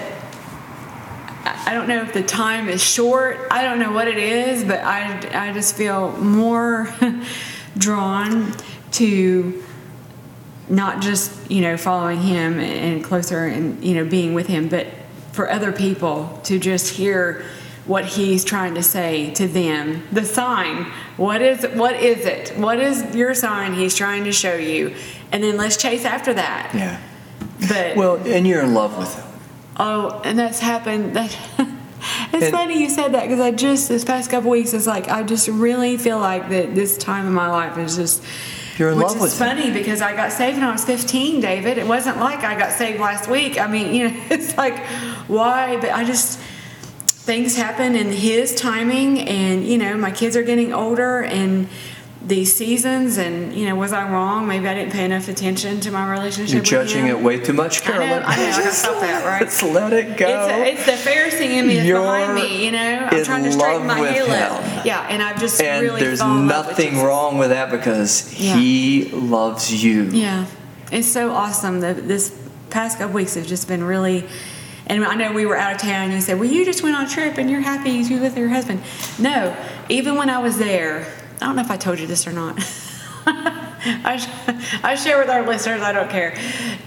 [1.44, 3.38] I don't know if the time is short.
[3.50, 6.94] I don't know what it is, but I, I just feel more
[7.78, 8.54] drawn
[8.92, 9.62] to
[10.68, 14.86] not just, you know, following Him and closer and, you know, being with Him, but
[15.32, 17.44] for other people to just hear
[17.86, 20.84] what he's trying to say to them the sign
[21.18, 24.94] what is what is it what is your sign he's trying to show you
[25.32, 26.98] and then let's chase after that Yeah.
[27.68, 29.33] but Well, and you're in love with him.
[29.76, 31.36] Oh and that's happened that
[32.32, 35.08] it's And- funny you said that because i just this past couple weeks it's like
[35.08, 38.22] i just really feel like that this time in my life is just
[38.78, 39.38] You're in which love is with him.
[39.48, 41.78] funny because I got saved when I was 15, David.
[41.78, 43.56] It wasn't like I got saved last week.
[43.60, 44.76] I mean, you know, it's like,
[45.28, 45.76] why?
[45.80, 46.40] But I just,
[47.06, 51.68] things happen in His timing, and, you know, my kids are getting older, and
[52.26, 54.46] these seasons, and, you know, was I wrong?
[54.48, 57.16] Maybe I didn't pay enough attention to my relationship You're judging him.
[57.16, 58.22] it way too much, I know, Carolyn.
[58.24, 59.42] I know, I Just stop that, right?
[59.42, 60.48] Let's let it go.
[60.48, 63.08] It's, it's the Pharisee in me that's You're behind me, you know.
[63.10, 64.28] I'm trying to straighten my halo.
[64.60, 64.82] him.
[64.86, 68.56] Yeah, and I've just and really there's in with nothing wrong with that because Yeah.
[68.56, 70.04] he loves you.
[70.04, 70.46] Yeah,
[70.90, 71.80] it's so awesome.
[71.80, 72.34] The, this
[72.70, 74.24] past couple weeks have just been really.
[74.86, 76.94] And I know we were out of town, and you said, "Well, you just went
[76.94, 78.82] on a trip, and you're happy be with your husband."
[79.18, 79.56] No,
[79.88, 81.06] even when I was there,
[81.44, 82.56] I don't know if I told you this or not.
[83.26, 85.82] I, I share with our listeners.
[85.82, 86.32] I don't care.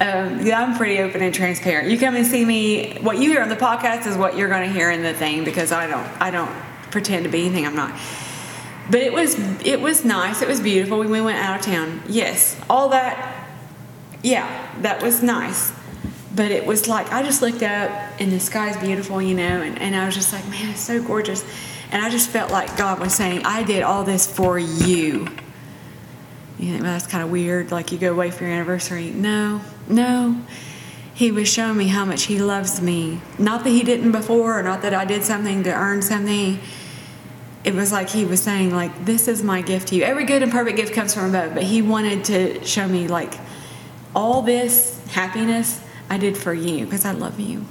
[0.01, 1.91] Um, yeah, I'm pretty open and transparent.
[1.91, 2.97] You come and see me.
[3.01, 5.43] What you hear on the podcast is what you're going to hear in the thing
[5.43, 6.07] because I don't.
[6.19, 6.51] I don't
[6.89, 7.99] pretend to be anything I'm not
[8.89, 12.57] but it was it was nice it was beautiful we went out of town yes
[12.69, 13.45] all that
[14.23, 15.73] yeah that was nice
[16.33, 17.91] but it was like i just looked up
[18.21, 21.03] and the sky's beautiful you know and, and i was just like man it's so
[21.03, 21.43] gorgeous
[21.91, 25.27] and i just felt like god was saying i did all this for you.
[26.59, 29.11] You think well, that's kind of weird like you go away for your anniversary.
[29.11, 30.41] No no.
[31.13, 33.21] He was showing me how much he loves me.
[33.39, 36.59] Not that he didn't before or not that i did something to earn something.
[37.63, 40.03] It was like he was saying like this is my gift to you.
[40.03, 43.35] Every good and perfect gift comes from above but he wanted to show me like
[44.15, 47.65] all this happiness i did for you because i love you.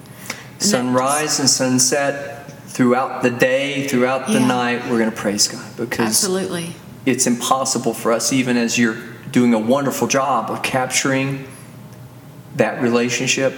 [0.55, 2.36] And Sunrise and sunset
[2.77, 4.47] throughout the day, throughout the Yeah.
[4.47, 6.75] night, we're going to praise God because absolutely
[7.07, 8.99] it's impossible for us, even as you're
[9.33, 11.47] doing a wonderful job of capturing
[12.57, 13.55] that relationship,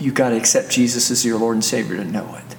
[0.00, 2.56] you've got to accept Jesus as your Lord and Savior to know it.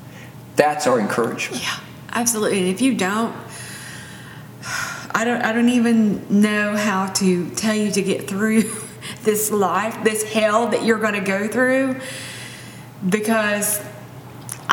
[0.56, 1.62] That's our encouragement.
[1.62, 1.80] yeah
[2.14, 3.34] absolutely and if you don't
[5.14, 8.64] i don't i don't even know how to tell you to get through
[9.24, 11.96] this life this hell that you're going to go through
[13.08, 13.80] because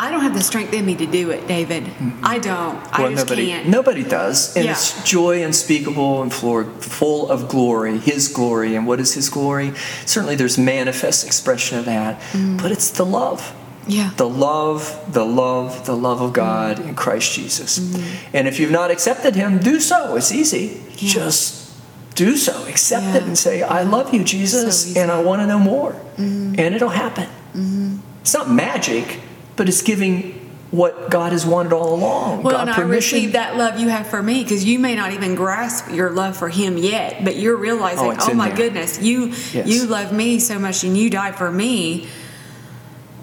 [0.01, 1.83] I don't have the strength in me to do it, David.
[1.83, 2.23] Mm-hmm.
[2.23, 2.77] I don't.
[2.93, 3.67] I just nobody, can't.
[3.67, 4.71] nobody does, and Yeah.
[4.71, 8.75] it's joy unspeakable and full, of glory, His glory.
[8.75, 9.73] And what is His glory?
[10.05, 12.61] Certainly, there's manifest expression of that, mm.
[12.61, 13.53] but it's the love,
[13.87, 14.11] Yeah.
[14.15, 16.87] the love, the love, the love of God mm.
[16.87, 17.77] in Christ Jesus.
[17.79, 18.03] Mm.
[18.33, 20.15] And if you've not accepted Him, do so.
[20.15, 20.81] It's easy.
[20.95, 21.09] Yeah.
[21.11, 21.71] Just
[22.15, 22.65] do so.
[22.67, 24.99] Accept it and say, "I love you, Jesus, easy.
[24.99, 27.27] and I want to know more," and it'll happen.
[27.53, 27.97] Mm-hmm.
[28.21, 29.19] It's not magic,
[29.59, 30.47] but it's giving.
[30.71, 32.43] What God has wanted all along.
[32.43, 32.91] Well, God and I permission.
[33.17, 36.37] receive that love you have for me because you may not even grasp your love
[36.37, 38.57] for Him yet, but you're realizing, Oh, oh, my there.
[38.57, 39.65] goodness, you Yes.
[39.65, 42.07] you love me so much and you died for me.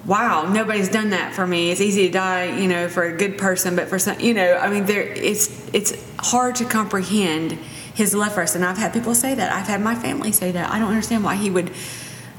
[0.07, 1.70] Wow, nobody's done that for me.
[1.70, 4.55] It's easy to die, you know, for a good person, but for some, you know,
[4.57, 7.53] I mean, there it's it's hard to comprehend
[7.95, 8.57] His love for us.
[8.57, 9.53] And I've had people say that.
[9.53, 10.72] I've had my family say that.
[10.72, 11.70] I don't understand why He would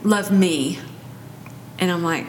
[0.04, 0.80] love me,
[1.80, 2.26] and I'm like,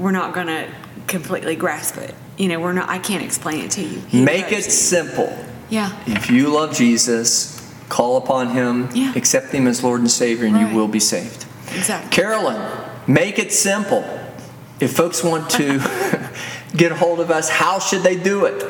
[0.00, 0.66] we're not gonna
[1.06, 2.14] completely grasp it.
[2.38, 2.88] You know, we're not.
[2.88, 4.00] I can't explain it to you.
[4.08, 4.70] He Make it you.
[4.70, 5.36] simple.
[5.68, 5.92] Yeah.
[6.06, 9.12] If you love Jesus, call upon him, Yeah.
[9.14, 10.68] accept him as Lord and Savior, and Right.
[10.70, 11.44] you will be saved.
[11.76, 12.10] Exactly.
[12.10, 12.60] Carolyn,
[13.06, 14.02] make it simple.
[14.80, 15.80] If folks want to
[16.76, 18.64] get a hold of us, how should they do it?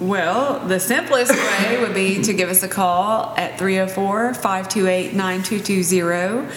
[0.00, 6.48] Well, the simplest way would be to give us a call at 304 528 9220.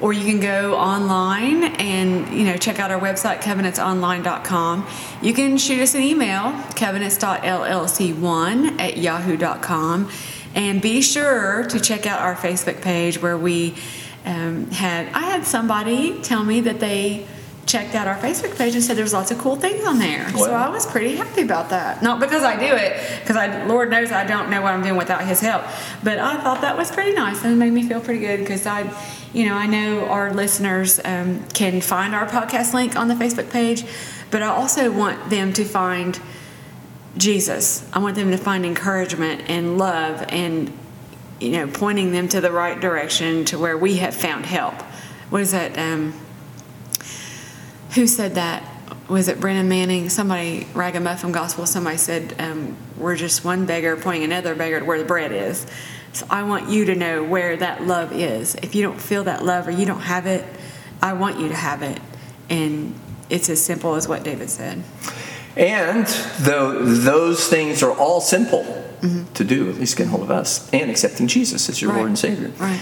[0.00, 4.86] Or you can go online and you know check out our website covenantsonline.com.
[5.22, 10.08] You can shoot us an email covenants.llc1 at yahoo.com
[10.54, 13.74] and be sure to check out our Facebook page where we
[14.24, 17.26] um, had I had somebody tell me that they
[17.68, 20.28] checked out our Facebook page and said there's lots of cool things on there.
[20.30, 22.02] So I was pretty happy about that.
[22.02, 24.96] Not because I do it, because I Lord knows I don't know what I'm doing
[24.96, 25.62] without His help.
[26.02, 28.66] But I thought that was pretty nice and it made me feel pretty good because
[28.66, 28.90] I,
[29.34, 33.50] you know, I know our listeners um, can find our podcast link on the Facebook
[33.50, 33.84] page,
[34.30, 36.18] but I also want them to find
[37.18, 37.86] Jesus.
[37.92, 40.72] I want them to find encouragement and love and
[41.40, 44.74] you know pointing them to the right direction to where we have found help.
[45.30, 45.78] What is that?
[45.78, 46.14] Um,
[47.94, 48.62] who said that?
[49.08, 50.08] Was it Brennan Manning?
[50.10, 54.98] Somebody, Ragamuffin Gospel, somebody said, um, We're just one beggar pointing another beggar to where
[54.98, 55.66] the bread is.
[56.12, 58.54] So I want you to know where that love is.
[58.56, 60.44] If you don't feel that love or you don't have it,
[61.02, 62.00] I want you to have it.
[62.50, 62.94] And
[63.30, 64.82] it's as simple as what David said.
[65.56, 66.06] And
[66.40, 68.84] though those things are all simple
[69.34, 72.18] to do, at least get hold of us, and accepting Jesus as your Lord and
[72.18, 72.80] Savior, Right.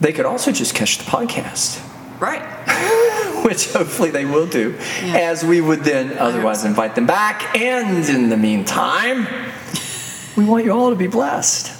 [0.00, 1.78] they could also just catch the podcast,
[2.20, 2.42] Right.
[3.44, 5.16] which hopefully they will do, Yeah.
[5.30, 7.56] as we would then otherwise invite them back.
[7.56, 9.26] And in the meantime,
[10.36, 11.77] we want you all to be blessed.